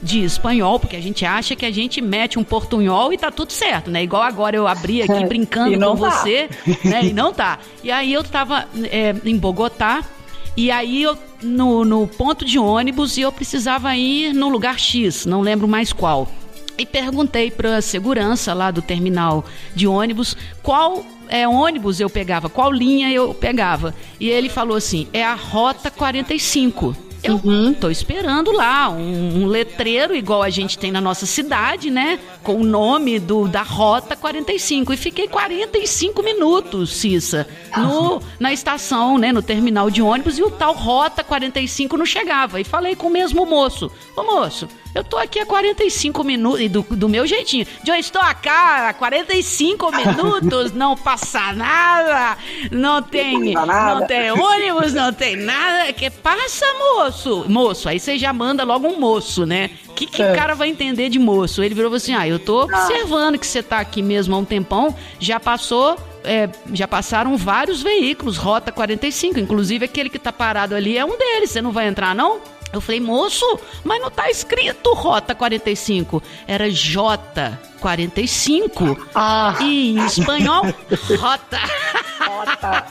de 0.05 0.23
espanhol, 0.23 0.79
porque 0.79 0.97
a 0.97 1.01
gente 1.01 1.25
acha 1.25 1.57
que 1.57 1.65
a 1.65 1.71
gente 1.71 2.03
mete 2.03 2.39
um 2.39 2.45
portunhol 2.45 3.11
e 3.13 3.17
tá 3.17 3.31
tudo 3.31 3.53
certo, 3.53 3.91
né? 3.91 4.03
Igual 4.03 4.23
agora 4.23 4.55
eu 4.55 4.69
abri 4.69 5.03
aqui 5.03 5.25
brincando 5.27 5.81
com 5.81 5.97
tá. 5.97 6.11
você, 6.11 6.51
né? 6.85 7.07
E 7.07 7.13
não 7.13 7.33
tá. 7.33 7.59
E 7.83 7.91
aí 7.91 8.13
eu 8.13 8.23
tava 8.23 8.69
é, 8.91 9.15
em 9.25 9.39
Bogotá, 9.39 10.05
e 10.55 10.71
aí 10.71 11.03
eu 11.03 11.19
no, 11.43 11.85
no 11.85 12.07
ponto 12.07 12.45
de 12.45 12.59
ônibus 12.59 13.17
e 13.17 13.23
eu 13.23 13.33
precisava 13.33 13.97
ir 13.97 14.35
no 14.35 14.49
lugar 14.49 14.79
X, 14.79 15.25
não 15.25 15.41
lembro 15.41 15.67
mais 15.67 15.93
qual. 15.93 16.29
E 16.77 16.85
perguntei 16.85 17.51
para 17.51 17.79
a 17.79 17.83
segurança 17.83 18.53
lá 18.53 18.71
do 18.71 18.83
terminal 18.83 19.45
de 19.75 19.87
ônibus 19.87 20.37
qual 20.63 21.05
é, 21.29 21.49
ônibus 21.49 21.99
eu 21.99 22.11
pegava, 22.11 22.51
qual 22.51 22.71
linha 22.71 23.11
eu 23.11 23.33
pegava. 23.33 23.95
E 24.21 24.29
ele 24.29 24.51
falou 24.51 24.77
assim: 24.77 25.09
é 25.13 25.25
a 25.25 25.35
Rota 25.35 25.91
45. 25.91 26.95
Eu 27.25 27.41
uhum. 27.43 27.73
tô 27.73 27.91
esperando 27.91 28.53
lá 28.53 28.91
um, 28.91 29.43
um, 29.43 29.47
letreiro 29.47 30.15
igual 30.15 30.43
a 30.43 30.51
gente 30.51 30.79
tem 30.79 30.93
na 30.93 31.01
nossa 31.01 31.25
cidade, 31.25 31.91
né? 31.91 32.21
Com 32.43 32.57
o 32.57 32.65
nome 32.65 33.19
do, 33.19 33.49
da 33.49 33.63
Rota 33.63 34.15
45. 34.15 34.93
E 34.93 34.97
fiquei 34.99 35.27
45 35.27 36.23
minutos, 36.23 36.93
Cissa, 36.93 37.49
no, 37.79 38.21
na 38.39 38.53
estação, 38.53 39.17
né? 39.17 39.33
No 39.33 39.41
terminal 39.41 39.89
de 39.89 40.03
ônibus, 40.03 40.39
e 40.39 40.43
o 40.43 40.51
tal 40.51 40.75
Rota 40.75 41.25
45 41.25 41.97
não 41.97 42.05
chegava. 42.05 42.61
E 42.61 42.65
falei 42.65 42.95
com 42.95 43.07
o 43.07 43.11
mesmo 43.11 43.47
moço: 43.47 43.91
Ô 44.15 44.23
moço, 44.23 44.69
eu 44.95 45.03
tô 45.03 45.17
aqui 45.17 45.41
há 45.41 45.47
45 45.47 46.23
minutos, 46.23 46.69
do, 46.71 46.83
do 46.83 47.09
meu 47.09 47.27
jeitinho. 47.27 47.67
Eu 47.87 47.95
estou 47.95 48.23
aqui 48.23 48.49
há 48.49 48.95
45 48.97 49.91
minutos, 49.91 50.73
não 50.73 50.97
passa 50.97 51.53
nada, 51.53 52.39
não 52.71 53.03
tem, 53.03 53.55
não 53.55 54.07
tem 54.07 54.31
ônibus, 54.31 54.95
não 54.95 55.13
tem 55.13 55.37
nada. 55.37 55.93
Que 55.93 56.09
passa, 56.11 56.67
moço? 56.79 57.45
Moço, 57.49 57.89
aí 57.89 57.99
você 57.99 58.17
já 58.17 58.33
manda 58.33 58.63
logo 58.65 58.87
um 58.87 58.99
moço, 58.99 59.45
né? 59.45 59.71
O 59.89 59.95
que, 59.95 60.07
que 60.07 60.23
é. 60.23 60.33
o 60.33 60.37
cara 60.37 60.55
vai 60.55 60.69
entender 60.69 61.09
de 61.09 61.19
moço? 61.19 61.63
Ele 61.63 61.75
virou 61.75 61.93
assim: 61.93 62.15
ah, 62.15 62.27
eu 62.27 62.39
tô 62.39 62.63
observando 62.63 63.39
que 63.39 63.47
você 63.47 63.63
tá 63.63 63.81
aqui 63.81 64.03
mesmo 64.03 64.35
há 64.35 64.39
um 64.39 64.45
tempão, 64.45 64.95
já 65.19 65.41
passou 65.41 65.97
é, 66.25 66.49
já 66.73 66.89
passaram 66.89 67.37
vários 67.37 67.83
veículos, 67.83 68.37
Rota 68.37 68.73
45, 68.73 69.39
inclusive 69.39 69.85
aquele 69.85 70.09
que 70.09 70.19
tá 70.19 70.33
parado 70.33 70.75
ali 70.75 70.97
é 70.97 71.05
um 71.05 71.17
deles. 71.17 71.51
Você 71.51 71.61
não 71.61 71.71
vai 71.71 71.87
entrar, 71.87 72.15
não? 72.15 72.41
Eu 72.75 72.81
falei, 72.81 73.01
moço, 73.01 73.47
mas 73.85 74.01
não 74.01 74.11
tá 74.11 74.29
escrito 74.29 74.93
Rota 74.95 75.33
45. 75.33 76.21
Era 76.47 76.67
J45. 76.69 78.99
Ah. 79.15 79.57
E 79.61 79.93
em 79.93 80.05
espanhol, 80.05 80.65
Rota. 81.17 81.61
Rota. 82.21 82.87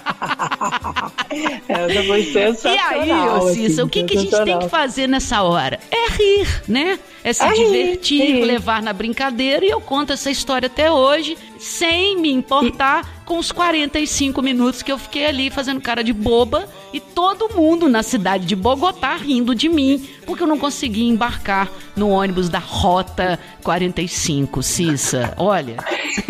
Essa 1.68 2.04
foi 2.04 2.24
sensacional. 2.24 3.06
E 3.06 3.12
aí, 3.12 3.12
ô 3.12 3.42
Cissa, 3.50 3.66
assim, 3.66 3.82
o 3.82 3.90
que, 3.90 4.06
que 4.06 4.18
a 4.18 4.22
gente 4.22 4.44
tem 4.46 4.58
que 4.60 4.70
fazer 4.70 5.08
nessa 5.08 5.42
hora? 5.42 5.80
É 5.92 6.10
rir, 6.12 6.48
né? 6.68 7.00
É 7.24 7.34
se 7.34 7.44
é 7.44 7.52
divertir, 7.52 8.22
rir, 8.22 8.46
levar 8.46 8.82
na 8.82 8.94
brincadeira. 8.94 9.66
E 9.66 9.70
eu 9.70 9.82
conto 9.82 10.13
essa 10.13 10.32
história 10.32 10.68
até 10.68 10.90
hoje, 10.90 11.38
sem 11.63 12.17
me 12.17 12.29
importar 12.29 13.05
e... 13.05 13.25
com 13.25 13.38
os 13.38 13.51
45 13.51 14.41
minutos 14.41 14.82
que 14.82 14.91
eu 14.91 14.98
fiquei 14.98 15.25
ali 15.25 15.50
fazendo 15.50 15.79
cara 15.79 16.03
de 16.03 16.12
boba 16.12 16.67
e 16.91 17.00
todo 17.00 17.55
mundo 17.55 17.88
na 17.88 18.03
cidade 18.03 18.46
de 18.46 18.55
Bogotá 18.55 19.15
rindo 19.15 19.55
de 19.55 19.70
mim, 19.70 20.05
porque 20.25 20.43
eu 20.43 20.48
não 20.48 20.58
consegui 20.58 21.08
embarcar 21.08 21.72
no 21.96 22.10
ônibus 22.10 22.50
da 22.50 22.60
Rota 22.60 23.39
45, 23.63 24.62
Cissa. 24.62 25.34
Olha. 25.38 25.77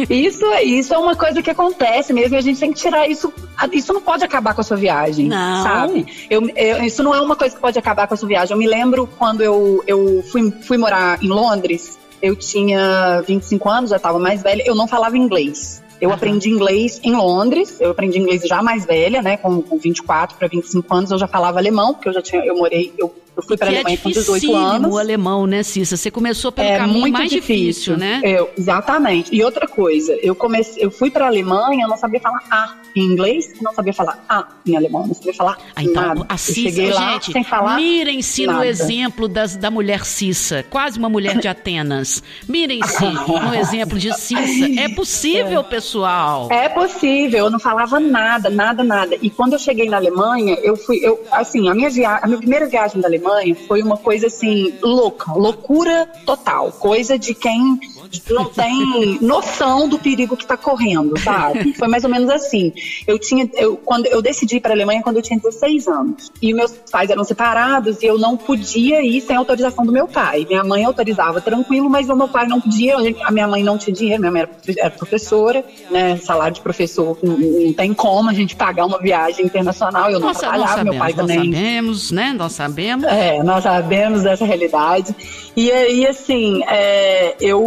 Isso, 0.09 0.45
isso 0.63 0.93
é 0.93 0.97
uma 0.97 1.15
coisa 1.15 1.41
que 1.41 1.49
acontece 1.49 2.13
mesmo 2.13 2.35
e 2.35 2.37
a 2.37 2.41
gente 2.41 2.59
tem 2.59 2.71
que 2.71 2.79
tirar 2.79 3.09
isso. 3.09 3.33
Isso 3.71 3.91
não 3.91 4.01
pode 4.01 4.23
acabar 4.23 4.53
com 4.53 4.61
a 4.61 4.63
sua 4.63 4.77
viagem, 4.77 5.27
não. 5.27 5.63
sabe? 5.63 6.05
Eu, 6.29 6.47
eu, 6.55 6.83
isso 6.83 7.03
não 7.03 7.13
é 7.13 7.19
uma 7.19 7.35
coisa 7.35 7.55
que 7.55 7.61
pode 7.61 7.77
acabar 7.77 8.07
com 8.07 8.13
a 8.13 8.17
sua 8.17 8.27
viagem. 8.27 8.53
Eu 8.53 8.59
me 8.59 8.67
lembro 8.67 9.09
quando 9.17 9.41
eu, 9.41 9.83
eu 9.87 10.23
fui, 10.31 10.51
fui 10.61 10.77
morar 10.77 11.21
em 11.21 11.27
Londres, 11.27 11.97
eu 12.23 12.37
tinha 12.37 13.21
25 13.27 13.69
anos, 13.69 13.89
já 13.89 13.97
estava 13.97 14.17
mais 14.17 14.41
velha, 14.41 14.63
eu 14.65 14.73
não 14.73 14.87
falava 14.87 15.17
inglês. 15.17 15.83
Eu 15.99 16.07
uhum. 16.09 16.15
aprendi 16.15 16.49
inglês 16.49 17.01
em 17.03 17.13
Londres, 17.13 17.81
eu 17.81 17.91
aprendi 17.91 18.17
inglês 18.17 18.43
já 18.43 18.63
mais 18.63 18.85
velha, 18.85 19.21
né, 19.21 19.35
com, 19.35 19.61
com 19.61 19.77
24 19.77 20.37
para 20.37 20.47
25 20.47 20.95
anos, 20.95 21.11
eu 21.11 21.17
já 21.17 21.27
falava 21.27 21.59
alemão, 21.59 21.93
porque 21.93 22.07
eu 22.07 22.13
já 22.13 22.21
tinha, 22.21 22.41
eu 22.45 22.55
morei, 22.55 22.93
eu 22.97 23.13
eu 23.35 23.41
fui 23.41 23.57
para 23.57 23.67
a 23.67 23.71
é 23.71 23.75
Alemanha 23.77 23.95
é 23.95 23.97
com 23.97 24.09
18 24.09 24.55
anos. 24.55 24.93
o 24.93 24.97
alemão, 24.97 25.47
né, 25.47 25.63
Cissa? 25.63 25.97
Você 25.97 26.11
começou 26.11 26.51
pelo 26.51 26.67
é 26.67 26.77
caminho 26.77 26.99
muito 26.99 27.13
mais 27.13 27.31
difícil, 27.31 27.95
difícil 27.95 27.97
né? 27.97 28.21
Eu, 28.23 28.49
exatamente. 28.55 29.33
E 29.35 29.43
outra 29.43 29.67
coisa, 29.67 30.13
eu 30.21 30.35
comecei, 30.35 30.85
eu 30.85 30.91
fui 30.91 31.09
para 31.09 31.25
a 31.25 31.27
Alemanha, 31.27 31.85
eu 31.85 31.89
não 31.89 31.97
sabia 31.97 32.19
falar 32.19 32.43
A 32.51 32.75
em 32.95 33.01
inglês, 33.01 33.51
não 33.59 33.73
sabia 33.73 33.91
falar 33.91 34.23
A 34.29 34.47
em 34.67 34.77
alemão, 34.77 35.07
não 35.07 35.15
sabia 35.15 35.33
falar 35.33 35.57
ah, 35.75 35.83
então, 35.83 36.03
nada. 36.03 36.25
A 36.29 36.37
Cissa, 36.37 36.61
cheguei 36.61 36.93
lá 36.93 37.13
gente, 37.13 37.31
sem 37.31 37.43
falar 37.43 37.75
mirem-se 37.77 38.45
no 38.45 38.63
exemplo 38.63 39.27
das, 39.27 39.55
da 39.55 39.71
mulher 39.71 40.05
Cissa, 40.05 40.63
quase 40.69 40.99
uma 40.99 41.09
mulher 41.09 41.39
de 41.39 41.47
Atenas. 41.47 42.21
Mirem-se 42.47 43.03
no 43.27 43.55
exemplo 43.55 43.97
de 43.97 44.13
Cissa. 44.13 44.79
É 44.79 44.89
possível, 44.89 45.61
é. 45.61 45.63
pessoal. 45.63 46.49
É 46.51 46.69
possível. 46.69 47.45
Eu 47.45 47.49
não 47.49 47.59
falava 47.59 47.99
nada, 47.99 48.49
nada, 48.49 48.83
nada. 48.83 49.17
E 49.21 49.29
quando 49.29 49.53
eu 49.53 49.59
cheguei 49.59 49.89
na 49.89 49.97
Alemanha, 49.97 50.55
eu 50.61 50.75
fui, 50.75 50.99
eu, 51.01 51.19
assim, 51.31 51.67
a 51.67 51.73
minha, 51.73 51.89
via 51.89 52.17
a 52.17 52.27
minha 52.27 52.37
primeira 52.37 52.67
viagem 52.67 53.01
da 53.01 53.07
Alemanha 53.07 53.22
Alemanha 53.23 53.55
foi 53.67 53.81
uma 53.81 53.97
coisa 53.97 54.27
assim, 54.27 54.73
louca, 54.81 55.31
loucura 55.33 56.05
total. 56.25 56.71
Coisa 56.71 57.17
de 57.17 57.33
quem 57.33 57.79
não 58.29 58.45
tem 58.45 59.17
noção 59.21 59.87
do 59.87 59.99
perigo 59.99 60.35
que 60.35 60.43
está 60.43 60.57
correndo, 60.57 61.17
sabe? 61.19 61.73
Foi 61.77 61.87
mais 61.87 62.03
ou 62.03 62.09
menos 62.09 62.29
assim. 62.29 62.73
Eu 63.07 63.17
tinha, 63.19 63.49
eu, 63.53 63.77
quando 63.77 64.05
eu 64.07 64.21
decidi 64.21 64.57
ir 64.57 64.59
para 64.59 64.71
a 64.71 64.75
Alemanha 64.75 65.01
quando 65.01 65.17
eu 65.17 65.21
tinha 65.21 65.39
16 65.39 65.87
anos. 65.87 66.31
E 66.41 66.53
meus 66.53 66.71
pais 66.91 67.09
eram 67.09 67.23
separados 67.23 68.01
e 68.01 68.05
eu 68.05 68.17
não 68.17 68.35
podia 68.37 69.01
ir 69.01 69.21
sem 69.21 69.35
autorização 69.35 69.85
do 69.85 69.91
meu 69.91 70.07
pai. 70.07 70.45
Minha 70.47 70.63
mãe 70.63 70.83
autorizava 70.83 71.41
tranquilo, 71.41 71.89
mas 71.89 72.09
o 72.09 72.15
meu 72.15 72.27
pai 72.27 72.47
não 72.47 72.59
podia. 72.59 72.95
A 73.23 73.31
minha 73.31 73.47
mãe 73.47 73.63
não 73.63 73.77
tinha 73.77 73.93
dinheiro, 73.93 74.19
minha 74.19 74.31
mãe 74.31 74.47
era 74.77 74.91
professora, 74.91 75.63
né? 75.89 76.17
Salário 76.17 76.55
de 76.55 76.61
professor 76.61 77.17
não, 77.23 77.37
não 77.37 77.73
tem 77.73 77.93
como 77.93 78.29
a 78.29 78.33
gente 78.33 78.55
pagar 78.55 78.85
uma 78.85 78.99
viagem 78.99 79.45
internacional. 79.45 80.09
Eu 80.09 80.19
não 80.19 80.27
Nossa, 80.27 80.41
trabalhava, 80.41 80.77
sabemos, 80.77 80.91
meu 80.91 80.99
pai 80.99 81.13
também. 81.13 81.37
Nós 81.37 81.45
sabemos, 81.45 82.11
né? 82.11 82.33
Nós 82.33 82.53
sabemos. 82.53 83.05
É, 83.05 83.43
nós 83.43 83.63
sabemos 83.63 84.23
dessa 84.23 84.45
realidade. 84.45 85.15
E 85.55 85.71
aí, 85.71 86.07
assim, 86.07 86.63
é, 86.67 87.35
eu 87.39 87.61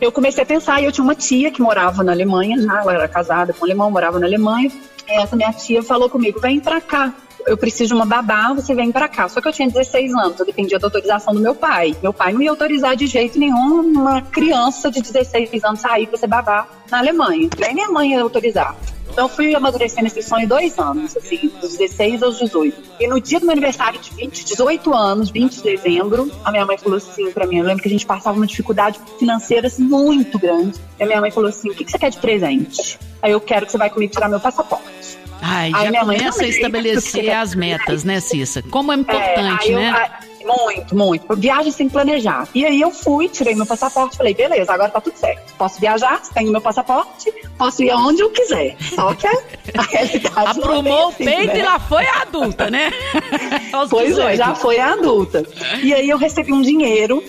eu 0.00 0.12
comecei 0.12 0.42
a 0.42 0.46
pensar, 0.46 0.80
e 0.80 0.84
eu 0.84 0.92
tinha 0.92 1.04
uma 1.04 1.14
tia 1.14 1.50
que 1.50 1.60
morava 1.60 2.02
na 2.02 2.12
Alemanha 2.12 2.60
já, 2.60 2.80
ela 2.80 2.94
era 2.94 3.08
casada 3.08 3.52
com 3.52 3.64
um 3.64 3.64
alemão, 3.64 3.90
morava 3.90 4.18
na 4.18 4.26
Alemanha. 4.26 4.70
Essa 5.08 5.34
minha 5.34 5.52
tia 5.52 5.82
falou 5.82 6.08
comigo: 6.08 6.40
vem 6.40 6.60
pra 6.60 6.80
cá. 6.80 7.14
Eu 7.46 7.56
preciso 7.56 7.88
de 7.88 7.94
uma 7.94 8.04
babá, 8.04 8.52
você 8.52 8.74
vem 8.74 8.92
para 8.92 9.08
cá. 9.08 9.26
Só 9.26 9.40
que 9.40 9.48
eu 9.48 9.52
tinha 9.52 9.68
16 9.68 10.12
anos, 10.14 10.38
eu 10.38 10.44
dependia 10.44 10.78
da 10.78 10.86
autorização 10.86 11.32
do 11.32 11.40
meu 11.40 11.54
pai. 11.54 11.96
Meu 12.02 12.12
pai 12.12 12.32
não 12.32 12.42
ia 12.42 12.50
autorizar 12.50 12.94
de 12.94 13.06
jeito 13.06 13.38
nenhum 13.38 13.80
uma 13.80 14.20
criança 14.20 14.90
de 14.90 15.00
16 15.00 15.64
anos 15.64 15.80
sair 15.80 16.06
para 16.06 16.18
ser 16.18 16.26
babá 16.26 16.68
na 16.90 16.98
Alemanha. 16.98 17.48
Nem 17.58 17.74
minha 17.74 17.88
mãe 17.88 18.10
ia 18.10 18.22
autorizar. 18.22 18.76
Então 19.18 19.26
eu 19.26 19.34
fui 19.34 19.52
amadurecendo 19.52 20.06
esse 20.06 20.22
sonho 20.22 20.46
dois 20.46 20.78
anos, 20.78 21.16
assim, 21.16 21.50
dos 21.60 21.76
16 21.76 22.22
aos 22.22 22.38
18. 22.38 22.80
E 23.00 23.08
no 23.08 23.20
dia 23.20 23.40
do 23.40 23.46
meu 23.46 23.52
aniversário 23.52 23.98
de 23.98 24.14
20, 24.14 24.44
18 24.44 24.94
anos, 24.94 25.28
20 25.28 25.56
de 25.56 25.62
dezembro, 25.64 26.30
a 26.44 26.52
minha 26.52 26.64
mãe 26.64 26.78
falou 26.78 26.98
assim 26.98 27.28
pra 27.32 27.44
mim, 27.44 27.56
eu 27.56 27.64
lembro 27.64 27.82
que 27.82 27.88
a 27.88 27.90
gente 27.90 28.06
passava 28.06 28.36
uma 28.36 28.46
dificuldade 28.46 29.00
financeira 29.18 29.66
assim, 29.66 29.82
muito 29.82 30.38
grande. 30.38 30.78
E 31.00 31.02
a 31.02 31.06
minha 31.06 31.20
mãe 31.20 31.32
falou 31.32 31.48
assim, 31.48 31.68
o 31.68 31.74
que, 31.74 31.84
que 31.84 31.90
você 31.90 31.98
quer 31.98 32.10
de 32.10 32.18
presente? 32.18 32.96
Aí 33.20 33.32
eu 33.32 33.40
quero 33.40 33.66
que 33.66 33.72
você 33.72 33.78
vai 33.78 33.90
comigo 33.90 34.12
tirar 34.12 34.28
meu 34.28 34.38
passaporte. 34.38 35.18
Ai, 35.42 35.72
Aí 35.74 35.92
já 35.92 36.00
começa 36.00 36.44
a 36.44 36.46
estabelecer 36.46 37.30
as 37.30 37.56
metas, 37.56 38.04
né, 38.04 38.20
Cissa? 38.20 38.62
Como 38.62 38.92
é 38.92 38.96
importante, 38.96 39.72
é, 39.72 39.74
né? 39.74 40.10
Eu, 40.22 40.28
muito, 40.46 40.96
muito. 40.96 41.36
Viagem 41.36 41.72
sem 41.72 41.88
planejar. 41.88 42.48
E 42.54 42.64
aí 42.64 42.80
eu 42.80 42.90
fui, 42.90 43.28
tirei 43.28 43.54
meu 43.54 43.66
passaporte, 43.66 44.16
falei, 44.16 44.32
beleza, 44.32 44.72
agora 44.72 44.90
tá 44.90 45.00
tudo 45.00 45.16
certo. 45.16 45.54
Posso 45.54 45.80
viajar, 45.80 46.22
tenho 46.32 46.50
meu 46.50 46.60
passaporte, 46.60 47.32
posso 47.58 47.82
ir 47.82 47.90
aonde 47.90 48.22
eu 48.22 48.30
quiser. 48.30 48.76
Só 48.94 49.12
que 49.14 49.26
a 49.26 49.32
realidade 49.90 50.60
Aprumou 50.60 51.10
é 51.10 51.12
assim, 51.12 51.22
o 51.24 51.26
peito 51.26 51.52
né? 51.52 51.58
e 51.58 51.62
lá 51.62 51.78
foi 51.78 52.06
a 52.06 52.22
adulta, 52.22 52.70
né? 52.70 52.92
pois 53.90 54.16
é, 54.16 54.36
já 54.36 54.54
foi 54.54 54.78
a 54.78 54.92
adulta. 54.92 55.44
E 55.82 55.92
aí 55.92 56.08
eu 56.08 56.16
recebi 56.16 56.52
um 56.52 56.62
dinheiro, 56.62 57.22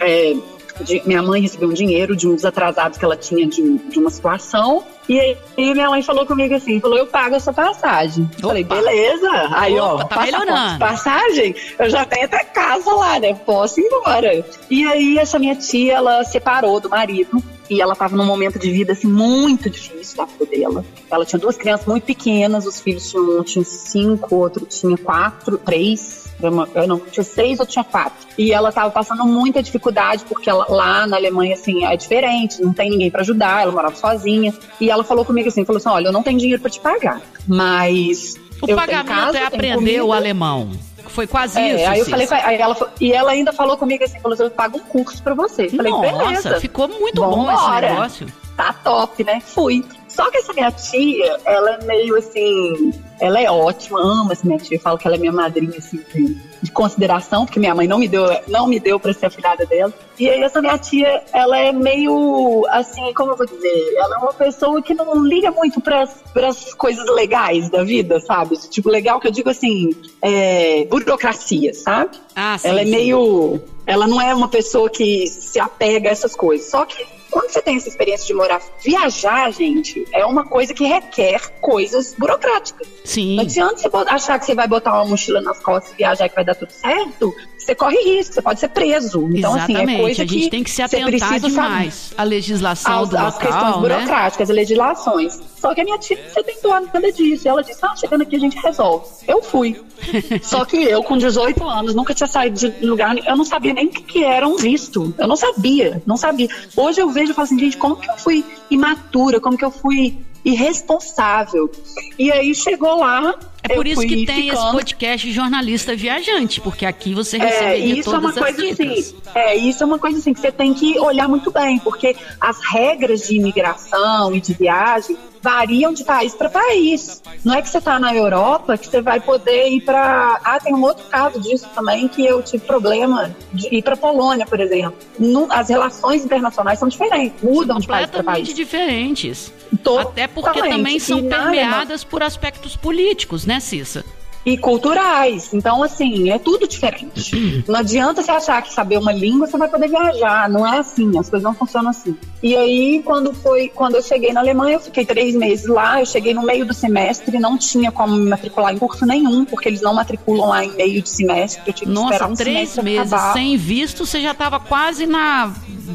é, 0.00 0.34
de, 0.80 1.02
minha 1.06 1.22
mãe 1.22 1.40
recebeu 1.40 1.68
um 1.68 1.72
dinheiro 1.72 2.16
de 2.16 2.28
uns 2.28 2.44
atrasados 2.44 2.98
que 2.98 3.04
ela 3.04 3.16
tinha 3.16 3.46
de, 3.46 3.78
de 3.78 3.98
uma 3.98 4.10
situação 4.10 4.84
E 5.08 5.18
aí 5.18 5.36
minha 5.56 5.88
mãe 5.88 6.02
falou 6.02 6.26
comigo 6.26 6.54
assim, 6.54 6.80
falou, 6.80 6.98
eu 6.98 7.06
pago 7.06 7.36
a 7.36 7.40
sua 7.40 7.52
passagem. 7.52 8.24
Opa. 8.38 8.48
Falei, 8.48 8.64
beleza. 8.64 9.30
Aí, 9.52 9.78
Opa, 9.78 10.04
ó, 10.04 10.04
tá 10.04 10.22
melhorando. 10.22 10.78
passagem, 10.78 11.54
eu 11.78 11.88
já 11.88 12.04
tenho 12.04 12.24
até 12.24 12.44
casa 12.44 12.90
lá, 12.92 13.18
né? 13.18 13.34
Posso 13.34 13.80
ir 13.80 13.84
embora. 13.84 14.44
E 14.70 14.86
aí 14.86 15.18
essa 15.18 15.38
minha 15.38 15.54
tia, 15.54 15.94
ela 15.94 16.24
separou 16.24 16.80
do 16.80 16.90
marido. 16.90 17.42
E 17.68 17.80
ela 17.80 17.94
tava 17.96 18.16
num 18.16 18.24
momento 18.24 18.58
de 18.58 18.70
vida, 18.70 18.92
assim, 18.92 19.08
muito 19.08 19.68
difícil 19.68 20.16
da 20.16 20.24
vida 20.24 20.46
dela. 20.46 20.84
Ela 21.10 21.24
tinha 21.24 21.38
duas 21.38 21.56
crianças 21.56 21.86
muito 21.86 22.04
pequenas, 22.04 22.64
os 22.66 22.80
filhos 22.80 23.10
tinham, 23.10 23.40
um 23.40 23.42
tinha 23.42 23.64
cinco, 23.64 24.36
outro 24.36 24.64
tinha 24.66 24.96
quatro, 24.96 25.58
três. 25.58 26.26
Eu 26.42 26.50
não- 26.50 26.68
Eu 26.74 26.86
não, 26.86 26.98
tinha 27.00 27.24
seis 27.24 27.58
ou 27.60 27.66
tinha 27.66 27.82
quatro. 27.82 28.26
E 28.36 28.52
ela 28.52 28.70
tava 28.70 28.90
passando 28.90 29.24
muita 29.24 29.62
dificuldade, 29.62 30.24
porque 30.28 30.50
ela- 30.50 30.66
lá 30.68 31.06
na 31.06 31.16
Alemanha, 31.16 31.54
assim, 31.54 31.84
é 31.84 31.96
diferente, 31.96 32.60
não 32.62 32.72
tem 32.74 32.90
ninguém 32.90 33.10
pra 33.10 33.22
ajudar, 33.22 33.62
ela 33.62 33.72
morava 33.72 33.96
sozinha. 33.96 34.52
E 34.80 34.90
ela 34.90 35.02
falou 35.02 35.24
comigo 35.24 35.48
assim, 35.48 35.64
falou 35.64 35.78
assim, 35.78 35.88
olha, 35.88 36.08
eu 36.08 36.12
não 36.12 36.22
tenho 36.22 36.38
dinheiro 36.38 36.60
pra 36.60 36.70
te 36.70 36.78
pagar, 36.80 37.20
mas... 37.46 38.34
O 38.62 38.70
eu 38.70 38.76
pagamento 38.76 39.06
casa, 39.08 39.38
é 39.38 39.44
aprender 39.44 40.00
o 40.02 40.12
alemão. 40.12 40.70
Foi 41.08 41.26
quase 41.26 41.58
É, 41.58 41.74
isso. 41.74 41.90
aí 41.90 41.98
eu 42.00 42.06
falei, 42.06 42.28
aí 42.30 42.56
ela, 42.60 42.92
e 43.00 43.12
ela 43.12 43.30
ainda 43.32 43.52
falou 43.52 43.76
comigo 43.76 44.04
assim, 44.04 44.18
falou 44.20 44.34
assim, 44.34 44.44
eu 44.44 44.50
pago 44.50 44.78
um 44.78 44.80
curso 44.82 45.22
pra 45.22 45.34
você. 45.34 45.66
Eu 45.66 45.70
Falei, 45.70 45.92
Nossa, 45.92 46.16
beleza, 46.24 46.60
ficou 46.60 46.88
muito 46.88 47.20
bom 47.22 47.50
esse 47.52 47.80
negócio. 47.80 48.26
tá 48.56 48.72
top, 48.72 49.24
né? 49.24 49.40
Fui. 49.40 49.84
Só 50.16 50.30
que 50.30 50.38
essa 50.38 50.54
minha 50.54 50.72
tia, 50.72 51.38
ela 51.44 51.72
é 51.72 51.84
meio 51.84 52.16
assim, 52.16 52.90
ela 53.20 53.38
é 53.38 53.50
ótima, 53.50 54.00
amo 54.00 54.32
essa 54.32 54.46
minha 54.46 54.58
tia, 54.58 54.78
eu 54.78 54.80
falo 54.80 54.96
que 54.96 55.06
ela 55.06 55.14
é 55.14 55.18
minha 55.18 55.30
madrinha 55.30 55.76
assim 55.76 56.02
de, 56.14 56.34
de 56.62 56.70
consideração, 56.72 57.44
porque 57.44 57.60
minha 57.60 57.74
mãe 57.74 57.86
não 57.86 57.98
me 57.98 58.08
deu, 58.08 58.24
não 58.48 58.66
me 58.66 58.80
deu 58.80 58.98
para 58.98 59.12
ser 59.12 59.26
afilhada 59.26 59.66
dela. 59.66 59.92
E 60.18 60.26
aí 60.30 60.42
essa 60.42 60.62
minha 60.62 60.78
tia, 60.78 61.22
ela 61.34 61.58
é 61.58 61.70
meio 61.70 62.64
assim, 62.70 63.12
como 63.12 63.32
eu 63.32 63.36
vou 63.36 63.46
dizer, 63.46 63.94
ela 63.98 64.16
é 64.16 64.18
uma 64.18 64.32
pessoa 64.32 64.80
que 64.80 64.94
não 64.94 65.22
liga 65.22 65.50
muito 65.50 65.82
para 65.82 66.08
as 66.48 66.72
coisas 66.72 67.04
legais 67.14 67.68
da 67.68 67.84
vida, 67.84 68.18
sabe? 68.18 68.56
Tipo 68.70 68.88
legal 68.88 69.20
que 69.20 69.28
eu 69.28 69.32
digo 69.32 69.50
assim, 69.50 69.90
é, 70.22 70.86
burocracia, 70.86 71.74
sabe? 71.74 72.16
Ah, 72.34 72.56
sim, 72.56 72.68
ela 72.68 72.80
é 72.80 72.84
sim. 72.86 72.90
meio. 72.90 73.60
Ela 73.86 74.06
não 74.06 74.18
é 74.18 74.34
uma 74.34 74.48
pessoa 74.48 74.88
que 74.88 75.26
se 75.26 75.60
apega 75.60 76.08
a 76.08 76.12
essas 76.12 76.34
coisas. 76.34 76.70
Só 76.70 76.86
que 76.86 77.15
quando 77.36 77.50
você 77.50 77.60
tem 77.60 77.76
essa 77.76 77.86
experiência 77.86 78.26
de 78.26 78.32
morar, 78.32 78.62
viajar, 78.82 79.52
gente, 79.52 80.06
é 80.10 80.24
uma 80.24 80.42
coisa 80.42 80.72
que 80.72 80.84
requer 80.84 81.38
coisas 81.60 82.14
burocráticas. 82.16 82.88
Sim. 83.04 83.36
Não 83.36 83.42
adianta 83.42 83.90
você 83.90 84.08
achar 84.08 84.38
que 84.38 84.46
você 84.46 84.54
vai 84.54 84.66
botar 84.66 84.94
uma 84.94 85.04
mochila 85.04 85.42
nas 85.42 85.58
costas 85.58 85.92
e 85.92 85.96
viajar 85.96 86.30
que 86.30 86.34
vai 86.34 86.46
dar 86.46 86.54
tudo 86.54 86.72
certo. 86.72 87.34
Você 87.58 87.74
corre 87.74 87.98
risco, 87.98 88.32
você 88.32 88.40
pode 88.40 88.58
ser 88.58 88.68
preso. 88.68 89.28
Então, 89.34 89.54
Exatamente. 89.54 89.82
assim, 89.82 89.94
é 89.96 90.00
coisa 90.00 90.22
a 90.22 90.26
gente 90.26 90.44
que 90.44 90.50
tem 90.50 90.64
que 90.64 90.70
se 90.70 90.76
você 90.76 90.82
atentar 90.82 91.08
precisa 91.08 91.34
saber 91.34 91.48
demais 91.48 92.14
à 92.16 92.22
legislação 92.22 93.02
as, 93.02 93.08
do 93.10 93.18
as 93.18 93.36
questões 93.36 93.54
local, 93.54 93.82
né? 93.82 93.88
burocráticas, 93.88 94.50
as 94.50 94.56
legislações. 94.56 95.40
Só 95.66 95.74
que 95.74 95.80
a 95.80 95.84
minha 95.84 95.98
tia 95.98 96.16
você 96.32 96.44
tentou 96.44 96.70
nada 96.70 97.10
disso. 97.12 97.48
Ela 97.48 97.60
disse: 97.60 97.84
Ah, 97.84 97.96
chegando 97.96 98.22
aqui 98.22 98.36
a 98.36 98.38
gente 98.38 98.56
resolve. 98.58 99.04
Eu 99.26 99.42
fui. 99.42 99.82
Só 100.40 100.64
que 100.64 100.76
eu, 100.76 101.02
com 101.02 101.18
18 101.18 101.68
anos, 101.68 101.92
nunca 101.92 102.14
tinha 102.14 102.28
saído 102.28 102.56
de 102.56 102.86
lugar. 102.86 103.16
Eu 103.26 103.36
não 103.36 103.44
sabia 103.44 103.74
nem 103.74 103.86
o 103.86 103.90
que, 103.90 104.02
que 104.04 104.22
era 104.22 104.46
um 104.46 104.56
visto. 104.56 105.12
Eu 105.18 105.26
não 105.26 105.34
sabia, 105.34 106.00
não 106.06 106.16
sabia. 106.16 106.48
Hoje 106.76 107.00
eu 107.00 107.10
vejo 107.10 107.32
e 107.32 107.34
falo 107.34 107.46
assim, 107.46 107.58
gente, 107.58 107.76
como 107.78 107.96
que 107.96 108.08
eu 108.08 108.16
fui 108.16 108.44
imatura, 108.70 109.40
como 109.40 109.58
que 109.58 109.64
eu 109.64 109.72
fui 109.72 110.16
irresponsável. 110.44 111.68
E 112.16 112.30
aí 112.30 112.54
chegou 112.54 113.00
lá. 113.00 113.34
É 113.64 113.74
por 113.74 113.84
isso 113.84 114.02
que 114.02 114.24
tem 114.24 114.46
esse 114.46 114.56
ficando. 114.56 114.72
podcast 114.76 115.32
jornalista 115.32 115.96
viajante, 115.96 116.60
porque 116.60 116.86
aqui 116.86 117.12
você 117.12 117.36
É, 117.36 117.40
receberia 117.40 117.98
isso 118.00 118.14
é 118.14 118.18
uma 118.18 118.32
coisa 118.32 118.64
assim. 118.70 119.14
É, 119.34 119.56
isso 119.56 119.82
é 119.82 119.86
uma 119.86 119.98
coisa 119.98 120.18
assim 120.18 120.32
que 120.32 120.38
você 120.40 120.52
tem 120.52 120.72
que 120.72 120.96
olhar 121.00 121.26
muito 121.26 121.50
bem, 121.50 121.80
porque 121.80 122.14
as 122.40 122.60
regras 122.60 123.26
de 123.26 123.36
imigração 123.36 124.32
e 124.36 124.40
de 124.40 124.54
viagem 124.54 125.16
variam 125.42 125.92
de 125.92 126.04
país 126.04 126.34
para 126.34 126.48
país. 126.48 127.22
Não 127.44 127.54
é 127.54 127.62
que 127.62 127.68
você 127.68 127.78
está 127.78 127.98
na 127.98 128.14
Europa 128.14 128.76
que 128.76 128.86
você 128.88 129.00
vai 129.00 129.20
poder 129.20 129.68
ir 129.68 129.80
para. 129.82 130.40
Ah, 130.44 130.58
tem 130.60 130.74
um 130.74 130.82
outro 130.82 131.04
caso 131.06 131.40
disso 131.40 131.68
também 131.74 132.08
que 132.08 132.24
eu 132.24 132.42
tive 132.42 132.64
problema 132.64 133.34
de 133.52 133.74
ir 133.74 133.82
para 133.82 133.96
Polônia, 133.96 134.46
por 134.46 134.60
exemplo. 134.60 134.94
Não- 135.18 135.46
as 135.50 135.68
relações 135.68 136.24
internacionais 136.24 136.78
são 136.78 136.88
diferentes, 136.88 137.42
mudam 137.42 137.78
de 137.78 137.86
país 137.86 138.06
para 138.06 138.18
completamente 138.18 138.46
país. 138.46 138.56
diferentes. 138.56 139.52
Totalmente. 139.82 140.08
Até 140.12 140.26
porque 140.28 140.60
também 140.68 140.98
são 140.98 141.22
permeadas 141.28 142.04
por 142.04 142.22
aspectos 142.22 142.76
políticos, 142.76 143.44
né, 143.46 143.60
Cissa? 143.60 144.04
E 144.46 144.56
culturais. 144.56 145.52
Então, 145.52 145.82
assim, 145.82 146.30
é 146.30 146.38
tudo 146.38 146.68
diferente. 146.68 147.64
Não 147.66 147.80
adianta 147.80 148.22
você 148.22 148.30
achar 148.30 148.62
que 148.62 148.72
saber 148.72 148.96
uma 148.96 149.12
língua 149.12 149.48
você 149.48 149.58
vai 149.58 149.68
poder 149.68 149.88
viajar. 149.88 150.48
Não 150.48 150.64
é 150.64 150.78
assim, 150.78 151.18
as 151.18 151.28
coisas 151.28 151.42
não 151.42 151.52
funcionam 151.52 151.90
assim. 151.90 152.16
E 152.40 152.54
aí, 152.54 153.02
quando 153.04 153.34
foi, 153.34 153.68
quando 153.68 153.96
eu 153.96 154.02
cheguei 154.02 154.32
na 154.32 154.38
Alemanha, 154.38 154.76
eu 154.76 154.80
fiquei 154.80 155.04
três 155.04 155.34
meses 155.34 155.66
lá. 155.66 155.98
Eu 155.98 156.06
cheguei 156.06 156.32
no 156.32 156.44
meio 156.44 156.64
do 156.64 156.72
semestre, 156.72 157.40
não 157.40 157.58
tinha 157.58 157.90
como 157.90 158.14
me 158.14 158.30
matricular 158.30 158.72
em 158.72 158.78
curso 158.78 159.04
nenhum, 159.04 159.44
porque 159.44 159.68
eles 159.68 159.80
não 159.82 159.92
matriculam 159.92 160.48
lá 160.48 160.64
em 160.64 160.70
meio 160.76 161.02
de 161.02 161.08
semestre. 161.08 161.62
Eu 161.66 161.72
tive 161.72 161.90
que 161.90 161.92
Nossa, 161.92 162.12
esperar 162.12 162.30
um 162.30 162.34
três 162.34 162.76
meses 162.78 163.12
acabar. 163.12 163.32
sem 163.32 163.56
visto, 163.56 164.06
você 164.06 164.22
já 164.22 164.30
estava 164.30 164.60
quase 164.60 165.06
na 165.06 165.52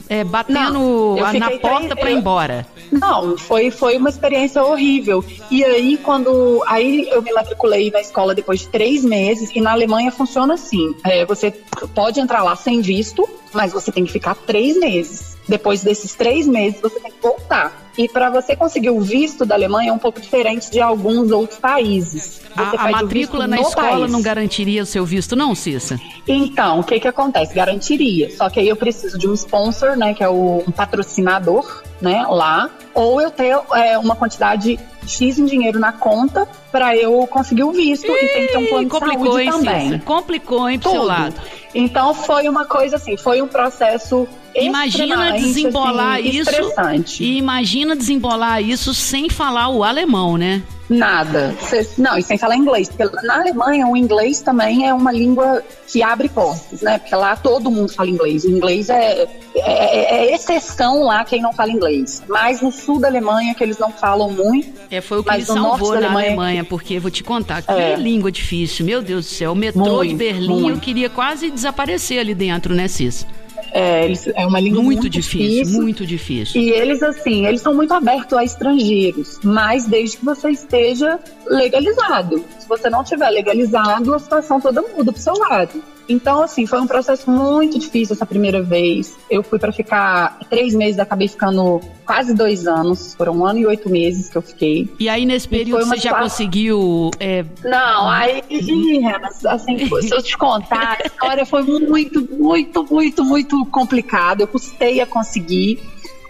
é, 0.10 0.24
batendo 0.24 1.16
Não, 1.18 1.34
na 1.34 1.52
porta 1.52 1.96
para 1.96 2.12
ir 2.12 2.18
embora. 2.18 2.68
Não, 2.92 3.38
foi, 3.38 3.72
foi 3.72 3.98
uma 3.98 4.10
experiência 4.10 4.64
horrível. 4.64 5.24
E 5.50 5.64
aí, 5.64 5.98
quando. 5.98 6.64
Aí 6.68 7.08
eu 7.10 7.22
me 7.22 7.32
matriculei 7.32 7.90
na 7.92 8.02
escola 8.02 8.36
depois 8.36 8.62
de 8.62 8.68
três 8.68 9.04
meses, 9.04 9.50
e 9.54 9.62
na 9.62 9.72
Alemanha 9.72 10.12
funciona 10.12 10.54
assim: 10.56 10.96
é, 11.04 11.26
você 11.26 11.52
pode 11.94 12.20
entrar 12.20 12.44
lá 12.44 12.56
sem 12.56 12.82
visto, 12.82 13.28
mas 13.54 13.72
você 13.72 13.92
tem 13.92 14.06
que 14.06 14.12
ficar 14.12 14.36
três 14.36 14.78
meses. 14.78 15.38
Depois 15.48 15.84
desses 15.84 16.14
três 16.14 16.48
meses, 16.48 16.80
você 16.82 17.00
tem 17.00 17.12
que 17.12 17.22
voltar. 17.22 17.81
E 17.98 18.08
para 18.08 18.30
você 18.30 18.56
conseguir 18.56 18.90
o 18.90 19.02
visto 19.02 19.46
da 19.46 19.56
Alemanha 19.56 19.90
é 19.90 19.94
um 19.94 19.98
pouco 19.98 20.22
diferente 20.22 20.72
de 20.72 20.80
alguns 20.80 21.32
outros 21.32 21.60
países. 21.60 22.42
Você 22.56 22.76
A, 22.78 22.88
a 22.88 22.92
matrícula 22.92 23.48
na 23.48 23.60
escola 23.60 24.00
país. 24.00 24.12
não 24.12 24.22
garantiria 24.22 24.84
o 24.84 24.86
seu 24.86 25.06
visto, 25.06 25.36
não, 25.36 25.54
Cissa? 25.54 26.00
Então, 26.28 26.80
o 26.80 26.84
que 26.84 27.00
que 27.00 27.08
acontece? 27.08 27.54
Garantiria. 27.54 28.36
Só 28.36 28.50
que 28.50 28.60
aí 28.60 28.68
eu 28.68 28.76
preciso 28.76 29.18
de 29.18 29.28
um 29.28 29.34
sponsor, 29.34 29.96
né, 29.96 30.14
que 30.14 30.24
é 30.24 30.30
o, 30.30 30.64
um 30.68 30.72
patrocinador, 30.72 31.84
né, 32.02 32.26
lá, 32.30 32.70
ou 32.94 33.22
eu 33.22 33.30
ter 33.30 33.58
é, 33.74 33.98
uma 33.98 34.16
quantidade 34.16 34.80
X 35.06 35.38
em 35.40 35.46
dinheiro 35.46 35.80
na 35.80 35.92
conta 35.92 36.48
para 36.72 36.96
eu 36.96 37.28
conseguir 37.28 37.64
o 37.64 37.72
visto 37.72 38.06
e 38.06 38.28
tem 38.28 38.48
que 38.48 38.54
ter 38.54 38.58
um 38.58 38.68
plano 38.68 38.90
de 38.90 39.00
saúde 39.00 39.42
hein, 39.42 39.52
também. 39.52 39.90
Cissa? 39.90 40.00
Complicou, 40.06 40.70
hein, 40.70 40.80
pro 40.80 40.92
seu 40.92 41.04
lado. 41.04 41.36
Então 41.74 42.14
foi 42.14 42.48
uma 42.48 42.66
coisa 42.66 42.96
assim, 42.96 43.18
foi 43.18 43.42
um 43.42 43.48
processo 43.48 44.28
Imagina 44.56 45.32
desembolar 45.34 46.20
assim, 46.20 46.30
isso 46.30 47.24
e 47.24 47.38
imagina 47.38 47.96
desembolar 47.96 48.62
isso 48.62 48.94
sem 48.94 49.30
falar 49.30 49.70
o 49.70 49.84
alemão, 49.84 50.38
né? 50.38 50.62
Nada. 50.98 51.56
Cê- 51.62 51.88
não, 51.98 52.18
e 52.18 52.24
sem 52.24 52.38
falar 52.38 52.56
inglês. 52.56 52.90
Porque 52.90 53.26
na 53.26 53.40
Alemanha 53.40 53.88
o 53.88 53.96
inglês 53.98 54.42
também 54.42 54.88
é 54.88 54.94
uma 54.94 55.12
língua 55.12 55.64
que 55.88 56.02
abre 56.04 56.30
portas, 56.30 56.82
né? 56.82 56.98
Porque 57.00 57.16
lá 57.16 57.36
todo 57.36 57.70
mundo 57.72 57.92
fala 57.94 58.10
inglês. 58.10 58.44
O 58.46 58.50
inglês 58.50 58.90
é, 58.90 59.28
é, 59.56 60.16
é 60.32 60.36
exceção 60.36 61.04
lá 61.04 61.24
quem 61.26 61.42
não 61.42 61.54
fala 61.54 61.72
inglês. 61.72 62.22
Mas 62.28 62.62
no 62.62 62.72
sul 62.72 63.00
da 63.00 63.08
Alemanha, 63.08 63.54
que 63.56 63.64
eles 63.64 63.78
não 63.78 63.92
falam 63.92 64.30
muito, 64.32 64.70
É, 64.90 65.02
foi 65.02 65.20
o 65.20 65.24
que 65.24 65.32
me 65.36 65.46
salvou 65.46 65.92
na 65.92 65.98
Alemanha- 65.98 66.28
Alemanha, 66.28 66.64
porque 66.66 67.00
vou 67.00 67.12
te 67.12 67.24
contar, 67.24 67.62
que 67.62 67.72
É. 67.72 67.96
língua 67.96 68.32
difícil, 68.32 68.86
meu 68.86 69.02
Deus 69.02 69.26
do 69.26 69.30
céu. 69.32 69.52
O 69.54 69.56
metrô 69.56 69.84
de 69.84 69.90
Muito, 70.10 70.18
Berlim, 70.18 70.54
eu 70.56 70.60
muito. 70.62 70.80
queria 70.82 71.10
quase 71.10 71.50
desaparecer 71.52 72.20
ali 72.20 72.34
dentro, 72.36 72.74
né, 72.76 72.88
Cis? 72.88 73.26
É, 73.72 74.06
eles- 74.06 74.28
é 74.36 74.46
uma 74.46 74.60
língua 74.60 74.82
Muito, 74.84 75.02
muito, 75.02 75.10
difícil, 75.10 75.82
muito 75.82 76.06
difícil. 76.06 76.62
E 76.62 76.70
eles, 76.72 77.02
assim, 77.02 77.46
eles 77.46 77.62
são 77.62 77.74
muito 77.74 77.94
abertos 77.94 78.38
a 78.38 78.44
estrangeiros, 78.44 79.40
mas 79.44 79.86
desde 79.86 80.18
que 80.18 80.26
você 80.26 80.50
esteja 80.50 81.20
legalizado. 81.48 82.44
Se 82.60 82.68
você 82.68 82.90
não 82.90 83.04
tiver 83.04 83.30
legalizado, 83.30 84.14
a 84.14 84.20
situação 84.20 84.60
toda 84.60 84.82
muda 84.82 85.12
pro 85.12 85.22
seu 85.22 85.34
lado. 85.34 85.82
Então, 86.08 86.42
assim, 86.42 86.66
foi 86.66 86.80
um 86.82 86.88
processo 86.88 87.30
muito 87.30 87.80
difícil 87.80 88.14
essa 88.14 88.26
primeira 88.26 88.62
vez. 88.62 89.18
Eu 89.30 89.44
fui 89.44 89.58
para 89.60 89.72
ficar 89.72 90.40
três 90.50 90.74
meses, 90.74 91.00
acabei 91.00 91.28
ficando 91.28 91.80
quase 92.06 92.34
dois 92.34 92.68
anos. 92.68 93.14
Foram 93.16 93.38
um 93.38 93.46
ano 93.46 93.60
e 93.60 93.66
oito 93.66 93.90
meses 93.90 94.30
que 94.30 94.38
eu 94.38 94.42
fiquei. 94.42 94.90
E 95.00 95.08
aí, 95.08 95.26
nesse 95.26 95.48
período, 95.48 95.86
você 95.86 95.98
já 95.98 96.20
conseguiu. 96.20 97.12
é, 97.20 97.46
Não, 97.64 98.10
aí, 98.10 98.42
Renas, 98.50 99.46
assim, 99.46 99.78
se 100.02 100.14
eu 100.14 100.22
te 100.22 100.38
contar, 100.38 100.98
a 101.02 101.08
história 101.08 101.46
foi 101.46 101.64
muito, 101.64 102.28
muito, 102.38 102.86
muito, 102.90 103.24
muito 103.24 103.66
complicada. 103.68 104.44
Eu 104.44 104.48
custei 104.48 105.02
a 105.02 105.06
conseguir. 105.06 105.80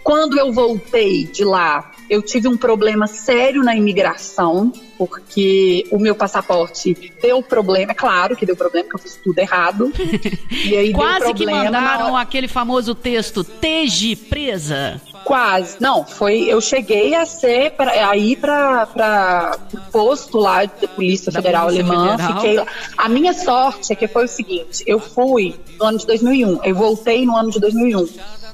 Quando 0.03 0.38
eu 0.39 0.51
voltei 0.51 1.25
de 1.25 1.43
lá, 1.43 1.90
eu 2.12 2.21
tive 2.21 2.45
um 2.50 2.58
problema 2.58 3.08
sério 3.08 3.63
na 3.63 3.74
imigração, 3.74 4.69
porque 4.97 5.88
o 5.89 5.97
meu 5.97 6.13
passaporte 6.13 7.13
deu 7.21 7.41
problema. 7.41 7.93
É 7.93 7.95
claro 7.95 8.36
que 8.36 8.45
deu 8.45 8.54
problema, 8.54 8.89
porque 8.89 8.97
eu 8.97 9.10
fiz 9.10 9.19
tudo 9.24 9.39
errado. 9.39 9.89
E 10.65 10.76
aí 10.76 10.93
quase 10.93 11.34
que 11.34 11.45
mandaram 11.45 12.15
aquele 12.15 12.47
famoso 12.47 12.93
texto 12.93 13.43
Teje 13.43 14.15
presa. 14.15 15.02
Quase. 15.24 15.78
Não, 15.80 16.06
foi. 16.06 16.43
Eu 16.43 16.60
cheguei 16.60 17.15
a 17.15 17.26
ser 17.26 17.71
pra, 17.71 18.10
a 18.10 18.17
ir 18.17 18.38
para 18.38 19.58
o 19.74 19.91
posto 19.91 20.38
lá 20.38 20.65
da 20.65 20.88
Polícia 20.89 21.32
Da 21.32 21.41
Federal 21.41 21.67
Polícia 21.67 21.84
Alemã. 21.86 22.17
Federal. 22.17 22.36
Fiquei 22.36 22.56
lá. 22.58 22.67
A 22.97 23.10
minha 23.10 23.34
sorte 23.34 23.93
é 23.93 23.95
que 23.95 24.08
foi 24.08 24.26
o 24.26 24.28
seguinte: 24.28 24.84
eu 24.86 25.00
fui 25.00 25.56
no 25.80 25.86
ano 25.86 25.97
de 25.97 26.06
2001, 26.06 26.60
eu 26.63 26.76
voltei 26.76 27.26
no 27.26 27.36
ano 27.36 27.50
de 27.50 27.60
2001. 27.60 28.08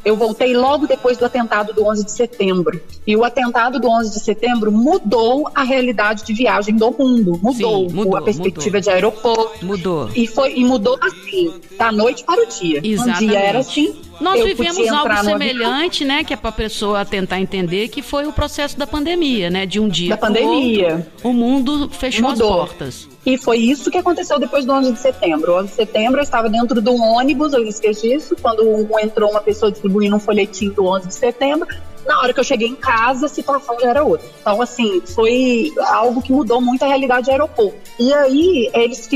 Eu 0.04 0.16
voltei 0.16 0.56
logo 0.56 0.88
depois 0.88 1.18
do 1.18 1.26
atentado 1.26 1.74
do 1.74 1.86
11 1.86 2.06
de 2.06 2.12
setembro. 2.12 2.82
E 3.06 3.16
o 3.16 3.24
atentado 3.24 3.80
do 3.80 3.90
11 3.90 4.14
de 4.14 4.20
setembro 4.20 4.72
mudou 4.72 5.50
a 5.54 5.64
realidade 5.64 6.24
de 6.24 6.34
viagem 6.34 6.76
do 6.76 6.92
mundo. 6.92 7.40
Mudou, 7.42 7.90
Sim, 7.90 7.96
mudou, 7.96 8.18
a 8.18 8.22
perspectiva 8.22 8.78
mudou. 8.78 8.82
de 8.82 8.90
aeroporto. 8.90 9.66
Mudou. 9.66 10.10
E, 10.16 10.28
foi, 10.28 10.58
e 10.58 10.66
mudou 10.66 10.98
assim, 11.02 11.54
da 11.78 11.92
noite 11.92 12.24
para 12.24 12.42
o 12.42 12.46
dia. 12.48 12.82
Exatamente. 12.84 13.24
Um 13.24 13.28
dia 13.28 13.40
era 13.40 13.60
assim. 13.60 13.96
Nós 14.20 14.40
eu 14.40 14.48
vivemos 14.48 14.88
algo 14.88 15.00
entrar 15.00 15.24
no 15.24 15.30
semelhante, 15.30 16.04
né, 16.04 16.24
que 16.24 16.34
é 16.34 16.38
para 16.38 16.50
a 16.50 16.54
pessoa 16.54 17.06
tentar 17.06 17.40
entender, 17.40 17.88
que 17.90 18.02
foi 18.02 18.26
o 18.26 18.34
processo 18.34 18.78
da 18.78 18.88
pandemia, 18.88 19.50
né, 19.50 19.66
de 19.66 19.80
um 19.80 19.88
dia 19.88 20.10
Da 20.10 20.18
pandemia. 20.18 20.96
outro, 20.96 21.30
o 21.30 21.34
mundo 21.34 21.90
fechou 21.90 22.30
Mudou. 22.30 22.62
as 22.62 22.70
portas. 22.70 23.10
E 23.26 23.38
foi 23.38 23.58
isso 23.58 23.92
que 23.92 23.98
aconteceu 23.98 24.40
depois 24.40 24.66
do 24.66 24.72
11 24.72 24.94
de 24.94 25.00
setembro. 25.00 25.52
O 25.52 25.60
11 25.60 25.68
de 25.68 25.74
setembro 25.76 26.20
eu 26.20 26.24
estava 26.24 26.50
dentro 26.50 26.82
de 26.82 26.90
um 26.90 27.02
ônibus, 27.02 27.54
eu 27.54 27.64
esqueci 27.66 28.08
disso, 28.08 28.36
quando 28.42 28.64
entrou 29.00 29.30
uma 29.30 29.42
pessoa 29.42 29.72
distribuindo 29.72 30.16
um 30.16 30.20
folhetim 30.20 30.70
do 30.70 30.86
11 30.86 31.08
de 31.08 31.14
setembro. 31.14 31.68
Na 32.08 32.22
hora 32.22 32.34
que 32.34 32.40
eu 32.40 32.44
cheguei 32.44 32.68
em 32.70 32.76
casa, 32.76 33.26
a 33.26 33.30
situação 33.30 33.78
já 33.80 33.90
era 33.90 34.04
outra. 34.04 34.26
Então, 34.40 34.62
assim, 34.62 35.02
foi 35.14 35.74
algo 35.78 36.22
que 36.22 36.32
mudou 36.32 36.62
muito 36.62 36.84
a 36.84 36.88
realidade 36.88 37.26
do 37.26 37.32
aeroporto. 37.32 37.78
E 38.00 38.14
aí, 38.14 38.72
eles 38.74 39.10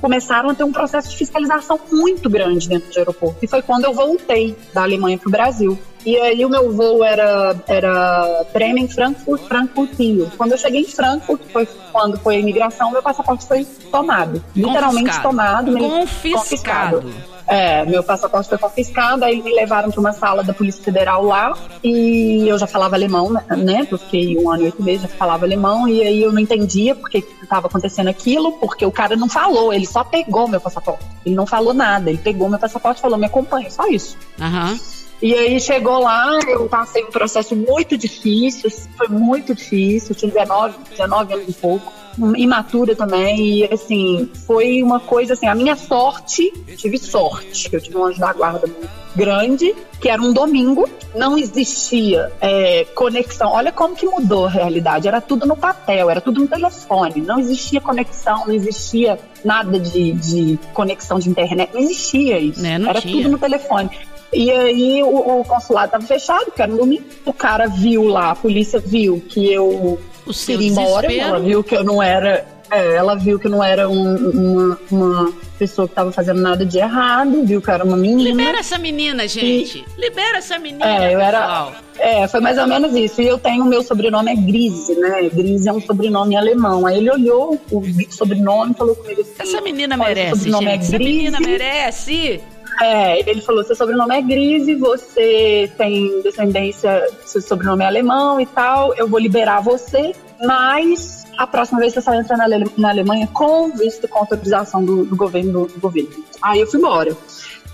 começaram 0.00 0.48
a 0.48 0.54
ter 0.54 0.64
um 0.64 0.72
processo 0.72 1.10
de 1.10 1.16
fiscalização 1.16 1.78
muito 1.92 2.30
grande 2.30 2.68
dentro 2.68 2.90
do 2.90 2.98
aeroporto. 2.98 3.38
E 3.42 3.46
foi 3.46 3.60
quando 3.60 3.84
eu 3.84 3.92
voltei 3.92 4.56
da 4.72 4.82
Alemanha 4.82 5.18
para 5.18 5.28
o 5.28 5.30
Brasil. 5.30 5.78
E 6.06 6.16
aí 6.16 6.44
o 6.44 6.48
meu 6.48 6.72
voo 6.72 7.04
era, 7.04 7.54
era 7.66 8.44
Bremen, 8.52 8.88
Frankfurt, 8.88 9.42
Frankfurt, 9.42 9.90
Rio. 9.98 10.30
Quando 10.36 10.52
eu 10.52 10.58
cheguei 10.58 10.82
em 10.82 10.88
Frankfurt, 10.88 11.40
foi 11.52 11.66
quando 11.92 12.18
foi 12.18 12.36
a 12.36 12.38
imigração, 12.38 12.90
meu 12.90 13.02
passaporte 13.02 13.44
foi 13.46 13.66
tomado. 13.90 14.42
Literalmente 14.54 15.06
Confiscado. 15.06 15.22
tomado. 15.28 15.72
me- 15.72 16.32
Confiscado. 16.32 17.12
É, 17.46 17.82
meu 17.86 18.02
passaporte 18.04 18.46
foi 18.46 18.58
confiscado, 18.58 19.24
aí 19.24 19.40
me 19.42 19.54
levaram 19.54 19.90
para 19.90 19.98
uma 19.98 20.12
sala 20.12 20.44
da 20.44 20.52
Polícia 20.52 20.84
Federal 20.84 21.24
lá 21.24 21.56
e 21.82 22.46
eu 22.46 22.58
já 22.58 22.66
falava 22.66 22.94
alemão, 22.94 23.30
né? 23.32 23.42
né? 23.56 23.88
Eu 23.90 23.96
fiquei 23.96 24.36
um 24.36 24.50
ano 24.50 24.62
e 24.62 24.66
oito 24.66 24.82
meses, 24.82 25.02
já 25.02 25.08
falava 25.08 25.46
alemão, 25.46 25.88
e 25.88 26.02
aí 26.02 26.22
eu 26.22 26.30
não 26.30 26.40
entendia 26.40 26.94
porque 26.94 27.24
estava 27.42 27.66
acontecendo 27.66 28.08
aquilo, 28.08 28.52
porque 28.52 28.84
o 28.84 28.92
cara 28.92 29.16
não 29.16 29.30
falou, 29.30 29.72
ele 29.72 29.86
só 29.86 30.04
pegou 30.04 30.46
meu 30.46 30.60
passaporte. 30.60 31.02
Ele 31.24 31.34
não 31.34 31.46
falou 31.46 31.72
nada, 31.72 32.10
ele 32.10 32.18
pegou 32.18 32.50
meu 32.50 32.58
passaporte 32.58 32.98
e 32.98 33.02
falou, 33.02 33.16
me 33.18 33.24
acompanha, 33.26 33.70
só 33.70 33.86
isso. 33.88 34.14
Aham. 34.38 34.78
E 35.20 35.34
aí 35.34 35.60
chegou 35.60 35.98
lá, 36.00 36.38
eu 36.48 36.68
passei 36.68 37.02
um 37.04 37.10
processo 37.10 37.56
muito 37.56 37.96
difícil, 37.98 38.70
foi 38.96 39.08
muito 39.08 39.54
difícil, 39.54 40.14
tinha 40.14 40.30
19, 40.30 40.76
19 40.90 41.34
anos 41.34 41.48
e 41.48 41.52
pouco, 41.54 41.92
imatura 42.36 42.94
também, 42.94 43.58
e 43.58 43.64
assim, 43.72 44.30
foi 44.46 44.80
uma 44.82 45.00
coisa 45.00 45.32
assim, 45.32 45.46
a 45.46 45.54
minha 45.56 45.74
sorte, 45.74 46.52
tive 46.76 46.98
sorte, 46.98 47.68
que 47.68 47.76
eu 47.76 47.80
tive 47.80 47.96
um 47.96 48.04
anjo 48.04 48.20
da 48.20 48.32
guarda 48.32 48.68
grande, 49.16 49.74
que 50.00 50.08
era 50.08 50.22
um 50.22 50.32
domingo, 50.32 50.88
não 51.16 51.36
existia 51.36 52.30
é, 52.40 52.84
conexão, 52.94 53.50
olha 53.50 53.72
como 53.72 53.96
que 53.96 54.06
mudou 54.06 54.46
a 54.46 54.50
realidade, 54.50 55.08
era 55.08 55.20
tudo 55.20 55.46
no 55.46 55.56
papel, 55.56 56.08
era 56.10 56.20
tudo 56.20 56.40
no 56.40 56.46
telefone, 56.46 57.20
não 57.20 57.40
existia 57.40 57.80
conexão, 57.80 58.46
não 58.46 58.54
existia 58.54 59.18
nada 59.44 59.80
de, 59.80 60.12
de 60.12 60.58
conexão 60.72 61.18
de 61.18 61.28
internet, 61.28 61.70
não 61.74 61.80
existia 61.80 62.38
isso, 62.38 62.60
Né, 62.62 62.78
não 62.78 62.90
era 62.90 63.00
tinha. 63.00 63.16
tudo 63.16 63.32
no 63.32 63.38
telefone. 63.38 63.90
E 64.32 64.50
aí 64.50 65.02
o, 65.02 65.40
o 65.40 65.44
consulado 65.44 65.86
estava 65.86 66.04
fechado, 66.06 66.46
porque 66.46 66.62
era 66.62 66.72
um 66.72 66.76
domingo. 66.76 67.04
O 67.24 67.32
cara 67.32 67.66
viu 67.66 68.04
lá, 68.04 68.30
a 68.32 68.34
polícia 68.36 68.78
viu 68.78 69.22
que 69.28 69.50
eu 69.52 69.98
O 70.26 70.32
seu 70.34 70.58
queria 70.58 70.68
ir 70.68 70.70
embora, 70.72 71.12
ela 71.14 71.40
viu 71.40 71.64
que 71.64 71.74
eu 71.74 71.82
não 71.84 72.02
era. 72.02 72.46
é, 72.70 72.96
ela 72.96 73.14
viu 73.14 73.38
que 73.38 73.48
não 73.48 73.64
era 73.64 73.88
um- 73.88 74.16
uma, 74.30 74.78
uma 74.90 75.32
pessoa 75.58 75.88
que 75.88 75.92
estava 75.92 76.12
fazendo 76.12 76.38
nada 76.42 76.66
de 76.66 76.76
errado, 76.78 77.42
viu 77.46 77.62
que 77.62 77.70
eu 77.70 77.74
era 77.74 77.82
uma 77.82 77.96
menina. 77.96 78.28
Libera 78.28 78.58
essa 78.58 78.76
menina, 78.76 79.26
gente. 79.26 79.82
Libera 79.96 80.36
essa 80.36 80.58
menina, 80.58 80.84
É, 81.06 81.14
eu 81.14 81.18
era-. 81.20 81.72
É, 81.98 82.28
foi 82.28 82.40
mais 82.40 82.58
ou 82.58 82.66
menos 82.66 82.94
isso. 82.94 83.22
E 83.22 83.26
eu 83.26 83.38
tenho, 83.38 83.64
meu 83.64 83.82
sobrenome 83.82 84.30
é 84.30 84.36
Grise, 84.36 84.94
né? 84.96 85.30
Grise 85.32 85.66
é 85.68 85.72
um 85.72 85.80
sobrenome 85.80 86.36
alemão. 86.36 86.86
Aí 86.86 86.98
ele 86.98 87.10
olhou 87.10 87.58
o 87.72 87.82
sobrenome 88.10 88.72
e 88.72 88.74
falou 88.74 88.94
comigo 88.94 89.22
assim: 89.22 89.32
Essa 89.38 89.60
menina 89.62 89.94
"Olha, 89.96 90.04
merece, 90.14 90.36
sobrenome 90.50 90.64
gente. 90.66 90.74
é 90.82 90.84
Essa 90.84 90.98
menina 90.98 91.38
Grise." 91.38 91.50
merece. 91.50 92.40
É, 92.80 93.28
ele 93.28 93.40
falou: 93.40 93.64
seu 93.64 93.74
sobrenome 93.74 94.14
é 94.14 94.22
Grise, 94.22 94.74
você 94.76 95.70
tem 95.76 96.22
descendência, 96.22 97.06
seu 97.24 97.40
sobrenome 97.42 97.82
é 97.82 97.86
alemão 97.86 98.40
e 98.40 98.46
tal, 98.46 98.94
eu 98.94 99.08
vou 99.08 99.18
liberar 99.18 99.60
você, 99.60 100.12
mas 100.44 101.24
a 101.36 101.46
próxima 101.46 101.80
vez 101.80 101.92
você 101.92 102.00
só 102.00 102.14
entra 102.14 102.36
na, 102.36 102.44
Ale- 102.44 102.70
na 102.76 102.90
Alemanha 102.90 103.26
com 103.32 103.70
visto 103.72 104.06
com 104.08 104.18
autorização 104.20 104.84
do, 104.84 105.04
do 105.04 105.16
governo 105.16 105.52
do, 105.66 105.66
do 105.74 105.80
governo. 105.80 106.10
Aí 106.42 106.60
eu 106.60 106.66
fui 106.66 106.78
embora. 106.78 107.16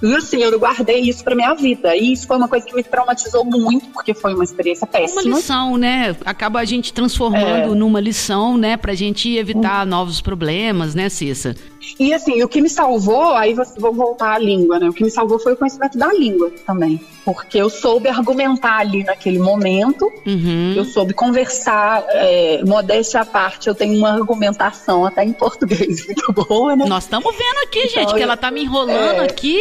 E 0.03 0.15
assim, 0.17 0.43
eu 0.43 0.59
guardei 0.59 1.01
isso 1.01 1.25
pra 1.25 1.35
minha 1.35 1.55
vida. 1.55 1.97
E 1.97 2.13
isso 2.13 2.27
foi 2.27 2.37
uma 2.37 2.49
coisa 2.49 2.67
que 2.67 2.75
me 2.75 2.83
traumatizou 2.83 3.43
muito, 3.45 3.87
porque 3.89 4.13
foi 4.13 4.35
uma 4.35 4.45
experiência 4.45 4.85
Uma 4.85 4.93
péssima. 4.93 5.23
lição, 5.23 5.77
né? 5.79 6.15
Acaba 6.27 6.61
a 6.61 6.65
gente 6.65 6.93
transformando 6.93 7.73
É. 7.73 7.75
numa 7.75 8.01
lição, 8.01 8.59
né? 8.59 8.77
Pra 8.77 8.93
gente 8.95 9.35
evitar 9.35 9.87
novos 9.87 10.21
problemas, 10.21 10.95
né, 10.95 11.09
Cissa? 11.09 11.55
E 11.99 12.13
assim, 12.13 12.43
o 12.43 12.49
que 12.49 12.61
me 12.61 12.69
salvou, 12.69 13.35
aí 13.35 13.55
vou 13.79 13.93
voltar 13.93 14.33
à 14.35 14.39
língua, 14.39 14.79
né? 14.79 14.89
O 14.89 14.93
que 14.93 15.03
me 15.05 15.11
salvou 15.11 15.39
foi 15.39 15.53
o 15.53 15.57
conhecimento 15.57 15.97
da 15.99 16.13
língua 16.13 16.51
também. 16.67 17.01
Porque 17.25 17.57
eu 17.59 17.71
soube 17.71 18.09
argumentar 18.09 18.79
ali 18.79 19.03
naquele 19.05 19.39
momento, 19.39 20.11
Uhum. 20.27 20.75
eu 20.77 20.85
soube 20.85 21.15
conversar, 21.15 22.05
é, 22.11 22.63
modéstia 22.67 23.21
à 23.21 23.25
parte, 23.25 23.69
eu 23.69 23.75
tenho 23.75 23.97
uma 23.99 24.11
argumentação 24.13 25.07
até 25.07 25.25
em 25.25 25.33
português 25.33 26.05
muito 26.07 26.33
boa, 26.33 26.77
né? 26.77 26.85
Nós 26.87 27.05
estamos 27.05 27.35
vendo 27.35 27.63
aqui, 27.65 27.79
Então, 27.81 27.91
gente, 28.03 28.13
que 28.15 28.21
eu- 28.21 28.25
ela 28.25 28.37
tá 28.37 28.51
me 28.51 28.63
enrolando 28.63 29.23
é. 29.23 29.25
aqui 29.25 29.59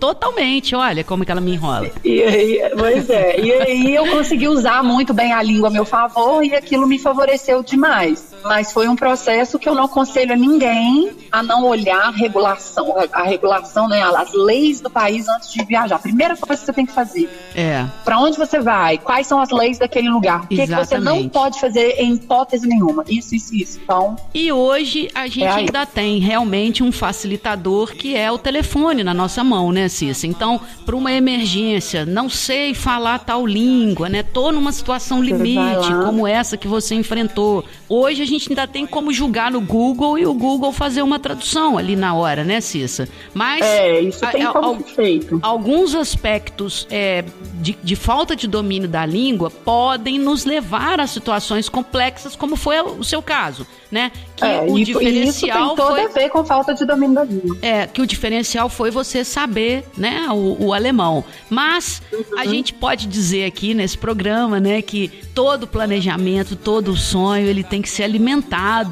totalmente. 0.00 0.74
Olha 0.74 1.04
como 1.04 1.24
que 1.24 1.30
ela 1.30 1.40
me 1.40 1.52
enrola. 1.54 1.90
E 2.04 2.22
aí, 2.22 2.60
pois 2.76 3.08
é, 3.10 3.40
e 3.40 3.52
aí 3.52 3.94
eu 3.94 4.06
consegui 4.08 4.48
usar 4.48 4.82
muito 4.82 5.14
bem 5.14 5.32
a 5.32 5.42
língua 5.42 5.68
a 5.68 5.70
meu 5.70 5.84
favor 5.84 6.44
e 6.44 6.54
aquilo 6.54 6.86
me 6.86 6.98
favoreceu 6.98 7.62
demais. 7.62 8.34
Mas 8.46 8.72
foi 8.72 8.88
um 8.88 8.96
processo 8.96 9.58
que 9.58 9.68
eu 9.68 9.74
não 9.74 9.84
aconselho 9.84 10.32
a 10.32 10.36
ninguém 10.36 11.10
a 11.30 11.42
não 11.42 11.64
olhar 11.64 12.06
a 12.06 12.10
regulação, 12.10 12.94
a 13.12 13.22
regulação, 13.22 13.88
né, 13.88 14.02
as 14.02 14.32
leis 14.32 14.80
do 14.80 14.88
país 14.88 15.28
antes 15.28 15.52
de 15.52 15.64
viajar. 15.64 15.98
Primeira 15.98 16.36
coisa 16.36 16.60
que 16.60 16.66
você 16.66 16.72
tem 16.72 16.86
que 16.86 16.92
fazer, 16.92 17.28
É. 17.54 17.84
Para 18.04 18.18
onde 18.18 18.36
você 18.38 18.60
vai? 18.60 18.98
Quais 18.98 19.26
são 19.26 19.40
as 19.40 19.50
leis 19.50 19.78
daquele 19.78 20.08
lugar? 20.08 20.44
O 20.44 20.46
que, 20.46 20.66
que 20.66 20.74
você 20.74 20.98
não 20.98 21.28
pode 21.28 21.60
fazer 21.60 21.96
em 21.98 22.14
hipótese 22.14 22.66
nenhuma? 22.66 23.04
Isso, 23.08 23.34
isso, 23.34 23.54
isso. 23.54 23.80
Então, 23.82 24.16
E 24.34 24.50
hoje 24.52 25.08
a 25.14 25.26
gente 25.26 25.42
É 25.44 25.48
aí. 25.50 25.58
ainda 25.66 25.84
tem 25.84 26.18
realmente 26.18 26.82
um 26.82 26.92
facilitador 26.92 27.92
que 27.94 28.16
é 28.16 28.30
o 28.30 28.38
telefone 28.38 29.02
na 29.02 29.12
nossa 29.14 29.42
mão, 29.42 29.72
né, 29.72 29.88
Cissa? 29.88 30.26
Então, 30.26 30.60
para 30.84 30.94
uma 30.96 31.12
emergência, 31.12 32.04
não 32.06 32.28
sei 32.28 32.74
falar 32.74 33.18
tal 33.20 33.46
língua, 33.46 34.08
né? 34.08 34.22
Tô 34.22 34.52
numa 34.52 34.72
situação 34.72 35.22
limite, 35.22 35.88
como 36.04 36.26
essa 36.26 36.56
que 36.56 36.68
você 36.68 36.94
enfrentou. 36.94 37.64
Hoje 37.88 38.22
a 38.22 38.26
gente 38.26 38.35
ainda 38.48 38.66
tem 38.66 38.86
como 38.86 39.12
julgar 39.12 39.50
no 39.50 39.60
Google 39.60 40.18
e 40.18 40.26
o 40.26 40.34
Google 40.34 40.72
fazer 40.72 41.02
uma 41.02 41.18
tradução 41.18 41.76
ali 41.78 41.96
na 41.96 42.14
hora, 42.14 42.44
né, 42.44 42.60
Cissa? 42.60 43.08
Mas 43.34 43.60
é, 43.64 44.00
isso 44.00 44.24
a- 44.24 44.28
tem 44.30 44.42
a- 44.44 44.52
como 44.52 44.80
feito. 44.84 45.38
alguns 45.42 45.94
aspectos 45.94 46.86
é, 46.90 47.24
de, 47.54 47.76
de 47.82 47.96
falta 47.96 48.34
de 48.34 48.46
domínio 48.46 48.88
da 48.88 49.04
língua 49.06 49.50
podem 49.50 50.18
nos 50.18 50.44
levar 50.44 51.00
a 51.00 51.06
situações 51.06 51.68
complexas, 51.68 52.34
como 52.36 52.56
foi 52.56 52.80
o 52.80 53.02
seu 53.04 53.22
caso, 53.22 53.66
né? 53.90 54.10
Que 54.36 54.44
É, 54.44 54.60
o 54.62 54.76
e, 54.76 54.80
e 54.80 54.82
isso 54.82 54.98
tem 54.98 55.08
diferencial 55.08 55.76
foi 55.76 56.04
a 56.04 56.08
ver 56.08 56.28
com 56.30 56.44
falta 56.44 56.74
de 56.74 56.84
domínio 56.84 57.14
da 57.14 57.24
língua. 57.24 57.56
é, 57.62 57.86
que 57.86 58.02
o 58.02 58.06
diferencial 58.06 58.68
foi 58.68 58.90
você 58.90 59.24
saber, 59.24 59.84
né, 59.96 60.26
o, 60.30 60.66
o 60.66 60.72
alemão. 60.74 61.24
Mas 61.48 62.02
a 62.36 62.42
Uhum. 62.44 62.50
gente 62.50 62.72
pode 62.74 63.06
dizer 63.06 63.44
aqui 63.44 63.72
nesse 63.74 63.96
programa, 63.96 64.60
né, 64.60 64.82
que 64.82 65.08
todo 65.34 65.66
planejamento, 65.66 66.54
todo 66.56 66.94
sonho, 66.96 67.46
ele 67.46 67.62
tem 67.64 67.80
que 67.80 67.88
ser 67.88 68.02
alimentado, 68.02 68.25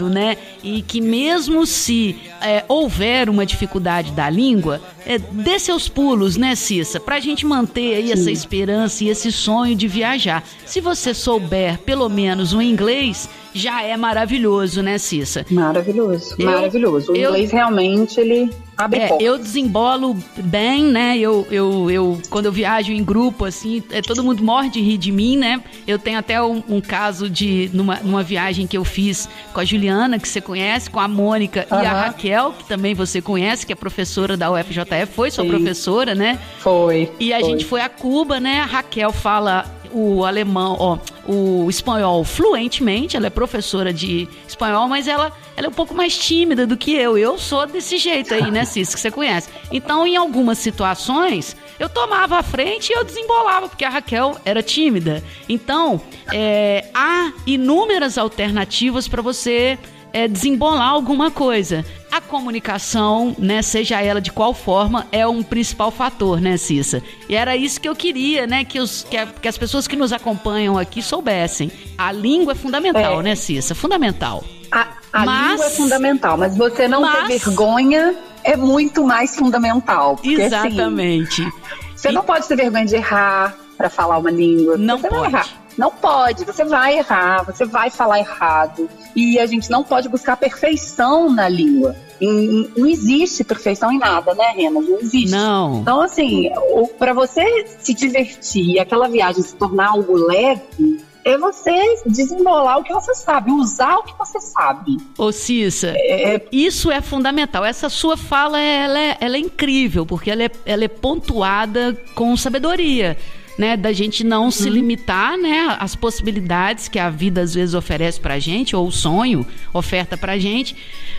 né, 0.09 0.37
e 0.63 0.83
que 0.83 1.01
mesmo 1.01 1.67
se 1.67 2.17
é, 2.45 2.65
houver 2.69 3.29
uma 3.29 3.45
dificuldade 3.47 4.13
da 4.13 4.29
língua, 4.29 4.81
é, 5.07 5.19
dê 5.19 5.59
seus 5.59 5.89
pulos, 5.89 6.37
né, 6.37 6.55
Cissa, 6.55 7.01
pra 7.01 7.19
gente 7.21 7.45
manter 7.47 7.97
aí 7.97 8.13
essa 8.13 8.31
esperança 8.31 9.03
e 9.05 9.09
esse 9.09 9.33
sonho 9.33 9.75
de 9.75 9.89
viajar. 9.89 10.43
Se 10.65 10.81
você 10.81 11.13
souber 11.15 11.79
pelo 11.79 12.09
menos 12.09 12.53
o 12.53 12.61
inglês, 12.63 13.29
já 13.53 13.83
é 13.83 13.97
maravilhoso, 13.97 14.83
né, 14.83 14.99
Cissa? 14.99 15.45
Maravilhoso, 15.51 16.35
Eu- 16.39 16.47
maravilhoso. 16.51 17.13
O 17.13 17.17
eu- 17.17 17.31
inglês 17.31 17.51
realmente 17.53 18.19
ele 18.21 18.51
abre 18.77 18.99
É, 19.01 19.17
eu 19.21 19.39
desembolo 19.39 20.17
bem, 20.37 20.83
né? 20.85 21.17
Eu, 21.17 21.47
eu, 21.51 21.89
eu, 21.91 22.21
quando 22.31 22.47
eu 22.47 22.53
viajo 22.53 22.91
em 22.93 23.05
grupo, 23.05 23.45
assim, 23.45 23.81
é, 23.93 24.01
todo 24.03 24.25
mundo 24.25 24.43
morre 24.43 24.69
de 24.71 24.81
rir 24.81 24.99
de 24.99 25.13
mim, 25.13 25.37
né? 25.37 25.61
Eu 25.87 25.99
tenho 25.99 26.19
até 26.19 26.43
um, 26.43 26.63
um 26.69 26.81
caso 26.81 27.31
de, 27.31 27.71
numa, 27.73 27.97
numa 28.03 28.23
viagem 28.25 28.67
que 28.67 28.77
eu 28.77 28.85
fiz 28.85 29.29
com 29.53 29.61
a 29.61 29.65
Juliana, 29.65 30.19
que 30.19 30.29
você 30.29 30.41
conhece, 30.41 30.91
com 30.91 30.99
a 30.99 31.07
Mônica 31.07 31.67
e 31.71 31.75
a 31.75 31.93
Aham. 31.93 32.13
Que 32.59 32.65
também 32.65 32.95
você 32.95 33.21
conhece, 33.21 33.67
que 33.67 33.73
é 33.73 33.77
professora 33.77 34.37
da 34.37 34.51
UFJF, 34.51 35.13
foi 35.15 35.31
sua 35.31 35.45
Sim. 35.45 35.51
professora, 35.51 36.15
né? 36.15 36.39
Foi. 36.59 37.11
E 37.19 37.33
a 37.33 37.41
foi. 37.41 37.49
gente 37.49 37.65
foi 37.65 37.81
a 37.81 37.89
Cuba, 37.89 38.41
né? 38.41 38.61
A 38.61 38.65
Raquel 38.65 39.13
fala 39.13 39.65
o 39.95 40.25
alemão, 40.25 40.77
ó, 40.79 40.99
o 41.25 41.71
espanhol 41.71 42.25
fluentemente, 42.25 43.17
ela 43.17 43.29
é 43.29 43.31
professora 43.31 43.93
de 43.93 44.29
espanhol, 44.47 44.89
mas 44.89 45.07
ela, 45.07 45.33
ela 45.57 45.69
é 45.69 45.71
um 45.71 45.73
pouco 45.73 45.95
mais 45.95 46.19
tímida 46.19 46.67
do 46.67 46.77
que 46.77 46.93
eu. 46.93 47.17
Eu 47.17 47.39
sou 47.39 47.65
desse 47.65 47.97
jeito 47.97 48.35
aí, 48.35 48.51
né, 48.51 48.65
Cis, 48.65 48.93
que 48.93 49.01
você 49.01 49.11
conhece. 49.11 49.49
Então, 49.71 50.05
em 50.05 50.17
algumas 50.17 50.59
situações, 50.59 51.57
eu 51.79 51.89
tomava 51.89 52.39
a 52.39 52.43
frente 52.43 52.91
e 52.91 52.99
eu 52.99 53.05
desembolava, 53.05 53.69
porque 53.69 53.85
a 53.85 53.89
Raquel 53.89 54.37
era 54.45 54.63
tímida. 54.63 55.23
Então, 55.49 56.01
é, 56.33 56.89
há 56.93 57.33
inúmeras 57.47 58.19
alternativas 58.19 59.07
para 59.07 59.23
você 59.23 59.79
é, 60.15 60.29
desembolar 60.29 60.91
alguma 60.91 61.29
coisa. 61.29 61.85
A 62.11 62.21
comunicação, 62.21 63.35
né, 63.37 63.61
seja 63.61 64.01
ela 64.01 64.21
de 64.21 64.31
qual 64.31 64.55
forma, 64.55 65.09
é 65.11 65.27
um 65.27 65.43
principal 65.43 65.91
fator, 65.91 66.41
né, 66.41 66.57
Cissa? 66.57 67.03
E 67.29 67.35
era 67.35 67.57
isso 67.57 67.81
que 67.81 67.89
eu 67.89 67.97
queria, 67.97 68.47
né, 68.47 68.65
que, 68.65 68.79
os, 68.79 69.05
que, 69.11 69.17
a, 69.17 69.27
que 69.27 69.49
as 69.49 69.59
pessoas 69.59 69.89
que 69.89 69.97
nos 69.97 70.13
acompanham 70.13 70.79
aqui 70.79 71.03
soubessem. 71.03 71.71
A 71.99 72.13
língua 72.13 72.53
é 72.53 72.55
fundamental, 72.55 73.19
é. 73.19 73.23
né, 73.25 73.35
Cissa? 73.35 73.75
Fundamental. 73.75 74.45
A, 74.71 74.87
a 75.13 75.25
mas, 75.25 75.51
língua 75.51 75.67
é 75.67 75.71
fundamental, 75.71 76.39
mas 76.39 76.57
você 76.57 76.87
não 76.87 77.03
mas, 77.03 77.27
ter 77.27 77.39
vergonha 77.39 78.15
é 78.45 78.57
muito 78.57 79.05
mais 79.05 79.35
fundamental. 79.35 80.15
Porque, 80.15 80.31
assim, 80.31 80.43
exatamente. 80.43 81.43
Assim, 81.43 81.53
você 81.97 82.09
e, 82.11 82.13
não 82.13 82.23
pode 82.23 82.47
ter 82.47 82.55
vergonha 82.55 82.87
de 82.87 82.95
errar 82.95 83.57
para 83.77 83.91
falar 83.91 84.19
uma 84.19 84.31
língua. 84.31 84.77
Não 84.77 84.99
você 84.99 85.09
pode. 85.09 85.33
Não 85.33 85.64
pode, 85.91 86.45
você 86.45 86.65
vai 86.65 86.99
errar, 86.99 87.45
você 87.45 87.65
vai 87.65 87.91
falar 87.91 88.19
errado. 88.19 88.89
E 89.15 89.39
a 89.39 89.47
gente 89.47 89.71
não 89.71 89.83
pode 89.83 90.09
buscar 90.09 90.37
perfeição 90.37 91.31
na 91.31 91.49
língua. 91.49 91.97
Não 92.21 92.87
existe 92.87 93.45
perfeição 93.45 93.93
em 93.93 93.99
nada, 93.99 94.35
né, 94.35 94.53
Rena? 94.57 94.81
Não 94.81 94.99
existe. 95.01 95.31
Não. 95.31 95.81
Então, 95.81 96.01
assim, 96.01 96.51
para 96.99 97.13
você 97.13 97.67
se 97.81 97.93
divertir 97.93 98.75
e 98.75 98.79
aquela 98.79 99.09
viagem 99.09 99.43
se 99.43 99.55
tornar 99.57 99.89
algo 99.91 100.15
leve, 100.15 101.05
é 101.25 101.39
você 101.39 101.73
desenrolar 102.07 102.79
o 102.79 102.85
que 102.85 102.93
você 102.93 103.15
sabe, 103.15 103.51
usar 103.51 103.97
o 103.97 104.03
que 104.03 104.17
você 104.17 104.41
sabe. 104.41 104.99
Ô 105.17 105.33
Cissa, 105.33 105.89
é... 105.97 106.35
é 106.35 106.49
isso 106.53 106.91
é 106.91 107.01
fundamental. 107.01 107.65
Essa 107.65 107.89
sua 107.89 108.17
fala, 108.17 108.61
ela 108.61 108.99
é, 108.99 109.17
ela 109.21 109.37
é 109.37 109.41
incrível, 109.41 110.05
porque 110.05 110.31
ela 110.31 110.45
é, 110.45 110.51
ela 110.67 110.85
é 110.85 110.89
pontuada 110.89 111.97
com 112.15 112.37
sabedoria 112.37 113.17
né, 113.59 113.77
da 113.77 113.93
gente 113.93 114.25
não 114.25 114.45
uhum. 114.45 114.51
se 114.51 114.69
limitar, 114.69 115.37
né, 115.37 115.77
às 115.79 115.95
possibilidades 115.95 116.89
que 116.89 116.99
a 116.99 117.11
vida 117.11 117.41
às 117.41 117.55
vezes 117.55 117.75
oferece 117.75 118.21
pra 118.21 118.39
gente, 118.39 118.75
ou 118.75 118.87
o 118.87 118.93
sonho 118.93 119.47
oferta 119.73 120.17
pra 120.17 120.39
gente, 120.39 120.77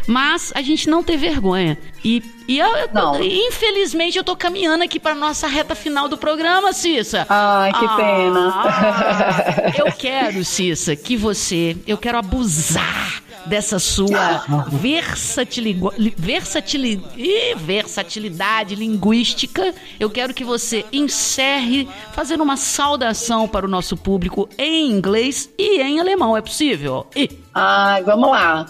mas 0.08 0.52
a 0.56 0.62
gente 0.62 0.90
não 0.90 1.04
ter 1.04 1.18
vergonha. 1.18 1.78
E, 2.04 2.22
e 2.48 2.60
eu, 2.60 2.68
eu 2.68 3.24
infelizmente 3.24 4.18
eu 4.18 4.24
tô 4.24 4.36
caminhando 4.36 4.84
aqui 4.84 5.00
para 5.00 5.16
nossa 5.16 5.48
reta 5.48 5.76
final 5.76 6.08
do 6.08 6.18
programa, 6.18 6.74
Cissa. 6.74 7.26
Ai, 7.30 7.72
que 7.74 7.86
ah, 7.86 7.96
pena. 7.96 9.74
eu 9.78 9.92
quero, 9.92 10.44
Cissa, 10.44 10.96
que 10.96 11.18
você, 11.18 11.76
eu 11.88 11.98
quero 11.98 12.18
abusar 12.18 13.25
dessa 13.46 13.80
sua 13.80 14.44
versatilidade 17.58 18.76
linguística, 18.76 19.74
eu 20.00 20.10
quero 20.10 20.34
que 20.34 20.44
você 20.44 20.86
encerre 20.92 21.88
fazendo 22.14 22.44
uma 22.44 22.58
saudação 22.58 23.48
para 23.48 23.66
o 23.66 23.70
nosso 23.70 23.96
público 23.96 24.50
em 24.58 24.92
inglês 24.92 25.50
e 25.58 25.82
em 25.82 26.00
alemão. 26.00 26.36
É 26.36 26.42
possível? 26.42 27.06
E... 27.16 27.30
Ai, 27.54 28.04
vamos 28.04 28.30
lá. 28.30 28.66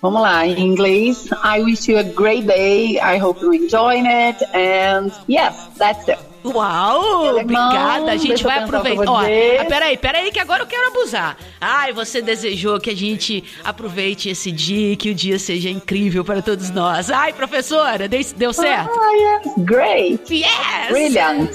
Vamos 0.00 0.22
lá, 0.22 0.46
em 0.46 0.60
inglês. 0.60 1.28
I 1.44 1.60
wish 1.60 1.90
you 1.90 1.98
a 1.98 2.04
great 2.04 2.46
day. 2.46 2.98
I 2.98 3.18
hope 3.20 3.42
you 3.42 3.52
enjoy 3.52 4.00
it. 4.06 4.44
And 4.54 5.10
yes, 5.28 5.68
that's 5.76 6.08
it. 6.08 6.27
Uau, 6.44 7.36
obrigada. 7.40 8.12
A 8.12 8.16
gente 8.16 8.42
vai 8.42 8.62
aproveitar. 8.62 9.10
Ó, 9.10 9.20
ah, 9.20 9.64
peraí, 9.68 9.96
peraí, 9.96 10.30
que 10.30 10.38
agora 10.38 10.62
eu 10.62 10.66
quero 10.66 10.88
abusar. 10.88 11.36
Ai, 11.60 11.92
você 11.92 12.22
desejou 12.22 12.80
que 12.80 12.90
a 12.90 12.96
gente 12.96 13.44
aproveite 13.64 14.28
esse 14.28 14.52
dia, 14.52 14.96
que 14.96 15.10
o 15.10 15.14
dia 15.14 15.38
seja 15.38 15.68
incrível 15.68 16.24
para 16.24 16.42
todos 16.42 16.70
nós. 16.70 17.10
Ai, 17.10 17.32
professora, 17.32 18.08
deu 18.08 18.52
certo? 18.52 18.90
Ah, 18.98 19.12
yes, 19.12 19.54
great. 19.58 20.34
Yes! 20.34 20.90
Brilliant. 20.90 21.50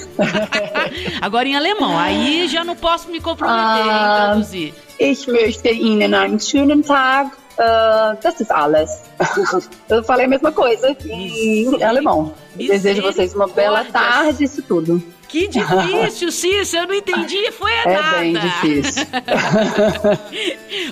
agora 1.20 1.48
em 1.48 1.56
alemão, 1.56 1.98
aí 1.98 2.46
já 2.48 2.64
não 2.64 2.76
posso 2.76 3.10
me 3.10 3.20
comprometer 3.20 3.82
em 3.82 3.88
traduzir. 3.88 4.74
Ich 4.98 5.26
möchte 5.26 5.70
Ihnen 5.70 6.14
einen 6.14 6.38
schönen 6.38 6.82
Tag 6.82 7.32
Uh, 7.56 8.16
das 8.20 8.40
ist 8.40 8.50
alles. 8.50 8.90
eu 9.88 10.02
falei 10.02 10.26
a 10.26 10.28
mesma 10.28 10.50
coisa 10.50 10.96
em 11.06 11.82
alemão. 11.82 12.34
Desejo 12.56 13.02
vocês 13.02 13.32
uma 13.34 13.46
bela 13.46 13.84
tarde, 13.84 14.44
isso 14.44 14.62
tudo. 14.62 15.00
Que 15.34 15.48
difícil, 15.48 16.30
Cícero, 16.32 16.84
eu 16.84 16.88
não 16.88 16.94
entendi, 16.94 17.50
foi 17.50 17.72
a 17.72 17.82
é 17.82 17.96
nada. 17.96 18.16
É 18.16 18.20
bem 18.20 18.34
difícil. 18.34 19.02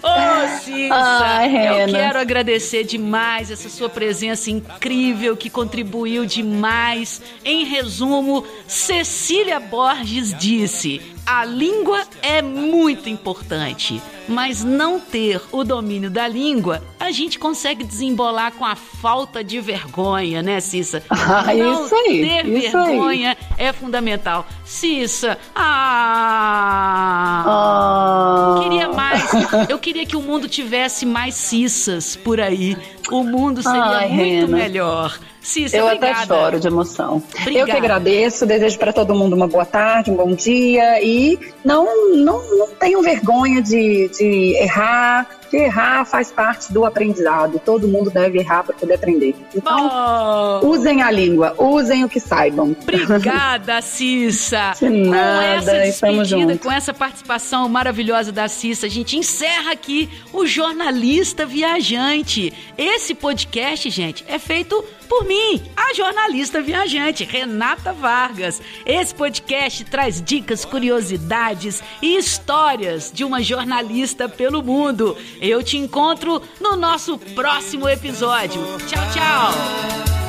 Ô, 0.02 0.08
oh, 0.08 0.58
Cícero, 0.58 1.80
eu 1.80 1.86
quero 1.92 2.18
agradecer 2.18 2.82
demais 2.82 3.52
essa 3.52 3.68
sua 3.68 3.88
presença 3.88 4.50
incrível 4.50 5.36
que 5.36 5.48
contribuiu 5.48 6.26
demais. 6.26 7.22
Em 7.44 7.64
resumo, 7.64 8.44
Cecília 8.66 9.60
Borges 9.60 10.34
disse: 10.36 11.00
a 11.24 11.44
língua 11.44 12.02
é 12.20 12.42
muito 12.42 13.08
importante, 13.08 14.02
mas 14.28 14.64
não 14.64 14.98
ter 14.98 15.40
o 15.52 15.62
domínio 15.64 16.10
da 16.10 16.26
língua, 16.26 16.82
a 16.98 17.10
gente 17.10 17.38
consegue 17.38 17.84
desembolar 17.84 18.52
com 18.52 18.64
a 18.64 18.74
falta 18.74 19.42
de 19.42 19.60
vergonha, 19.60 20.42
né, 20.42 20.60
Cissa? 20.60 21.02
Ah, 21.32 21.54
não 21.54 21.86
isso 21.86 21.94
aí. 21.94 22.20
Ter 22.28 22.46
isso 22.46 22.72
vergonha 22.72 23.30
aí. 23.30 23.66
é 23.66 23.72
fundamental. 23.72 24.46
Cissa, 24.64 25.38
ah, 25.54 27.44
ah. 27.46 28.60
Queria 28.62 28.88
mais. 28.88 29.30
Eu 29.68 29.78
queria 29.78 30.04
que 30.04 30.16
o 30.16 30.20
mundo 30.20 30.48
tivesse 30.48 31.06
mais 31.06 31.34
Cissas 31.34 32.16
por 32.16 32.40
aí. 32.40 32.76
O 33.10 33.24
mundo 33.24 33.62
seria 33.62 33.82
Ai, 33.82 34.08
muito 34.08 34.22
Rena. 34.22 34.56
melhor. 34.56 35.18
Cícia, 35.40 35.78
eu 35.78 35.86
obrigada. 35.86 36.12
até 36.12 36.26
choro 36.26 36.60
de 36.60 36.68
emoção. 36.68 37.22
Obrigada. 37.40 37.58
Eu 37.58 37.66
que 37.66 37.72
agradeço, 37.72 38.46
desejo 38.46 38.78
para 38.78 38.92
todo 38.92 39.14
mundo 39.14 39.34
uma 39.34 39.48
boa 39.48 39.64
tarde, 39.64 40.10
um 40.10 40.14
bom 40.14 40.32
dia 40.34 41.02
e 41.02 41.38
não, 41.64 42.14
não, 42.16 42.58
não 42.58 42.68
tenham 42.78 43.02
vergonha 43.02 43.60
de, 43.60 44.08
de 44.08 44.56
errar, 44.56 45.28
que 45.52 45.58
errar 45.58 46.06
faz 46.06 46.32
parte 46.32 46.72
do 46.72 46.86
aprendizado. 46.86 47.60
Todo 47.62 47.86
mundo 47.86 48.10
deve 48.10 48.38
errar 48.38 48.64
para 48.64 48.74
poder 48.74 48.94
aprender. 48.94 49.36
Então, 49.54 50.60
oh. 50.62 50.66
usem 50.66 51.02
a 51.02 51.10
língua, 51.10 51.54
usem 51.58 52.04
o 52.04 52.08
que 52.08 52.18
saibam. 52.18 52.74
Obrigada, 52.80 53.82
Cissa. 53.82 54.72
De 54.80 54.88
nada, 54.88 55.20
com 55.20 55.42
essa 55.42 55.78
despedida, 55.78 56.56
com 56.56 56.72
essa 56.72 56.94
participação 56.94 57.68
maravilhosa 57.68 58.32
da 58.32 58.48
Cissa, 58.48 58.86
a 58.86 58.88
gente 58.88 59.18
encerra 59.18 59.72
aqui 59.72 60.08
o 60.32 60.46
Jornalista 60.46 61.44
Viajante. 61.44 62.50
Esse 62.78 63.14
podcast, 63.14 63.90
gente, 63.90 64.24
é 64.26 64.38
feito 64.38 64.82
por 65.12 65.26
mim, 65.26 65.60
a 65.76 65.92
jornalista 65.92 66.62
viajante 66.62 67.22
Renata 67.22 67.92
Vargas. 67.92 68.62
Esse 68.86 69.14
podcast 69.14 69.84
traz 69.84 70.22
dicas, 70.22 70.64
curiosidades 70.64 71.82
e 72.00 72.16
histórias 72.16 73.12
de 73.12 73.22
uma 73.22 73.42
jornalista 73.42 74.26
pelo 74.26 74.62
mundo. 74.62 75.14
Eu 75.38 75.62
te 75.62 75.76
encontro 75.76 76.40
no 76.58 76.76
nosso 76.76 77.18
próximo 77.18 77.86
episódio. 77.90 78.62
Tchau, 78.88 79.04
tchau. 79.12 80.21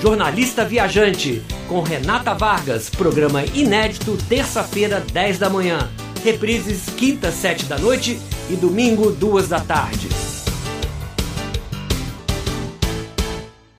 Jornalista 0.00 0.64
Viajante, 0.64 1.42
com 1.68 1.80
Renata 1.80 2.34
Vargas, 2.34 2.90
programa 2.90 3.44
inédito, 3.44 4.16
terça-feira, 4.28 5.02
10 5.12 5.38
da 5.38 5.48
manhã. 5.48 5.88
Reprises 6.22 6.86
quinta, 6.96 7.30
7 7.30 7.64
da 7.64 7.78
noite 7.78 8.18
e 8.50 8.56
domingo, 8.56 9.10
2 9.10 9.48
da 9.48 9.60
tarde. 9.60 10.08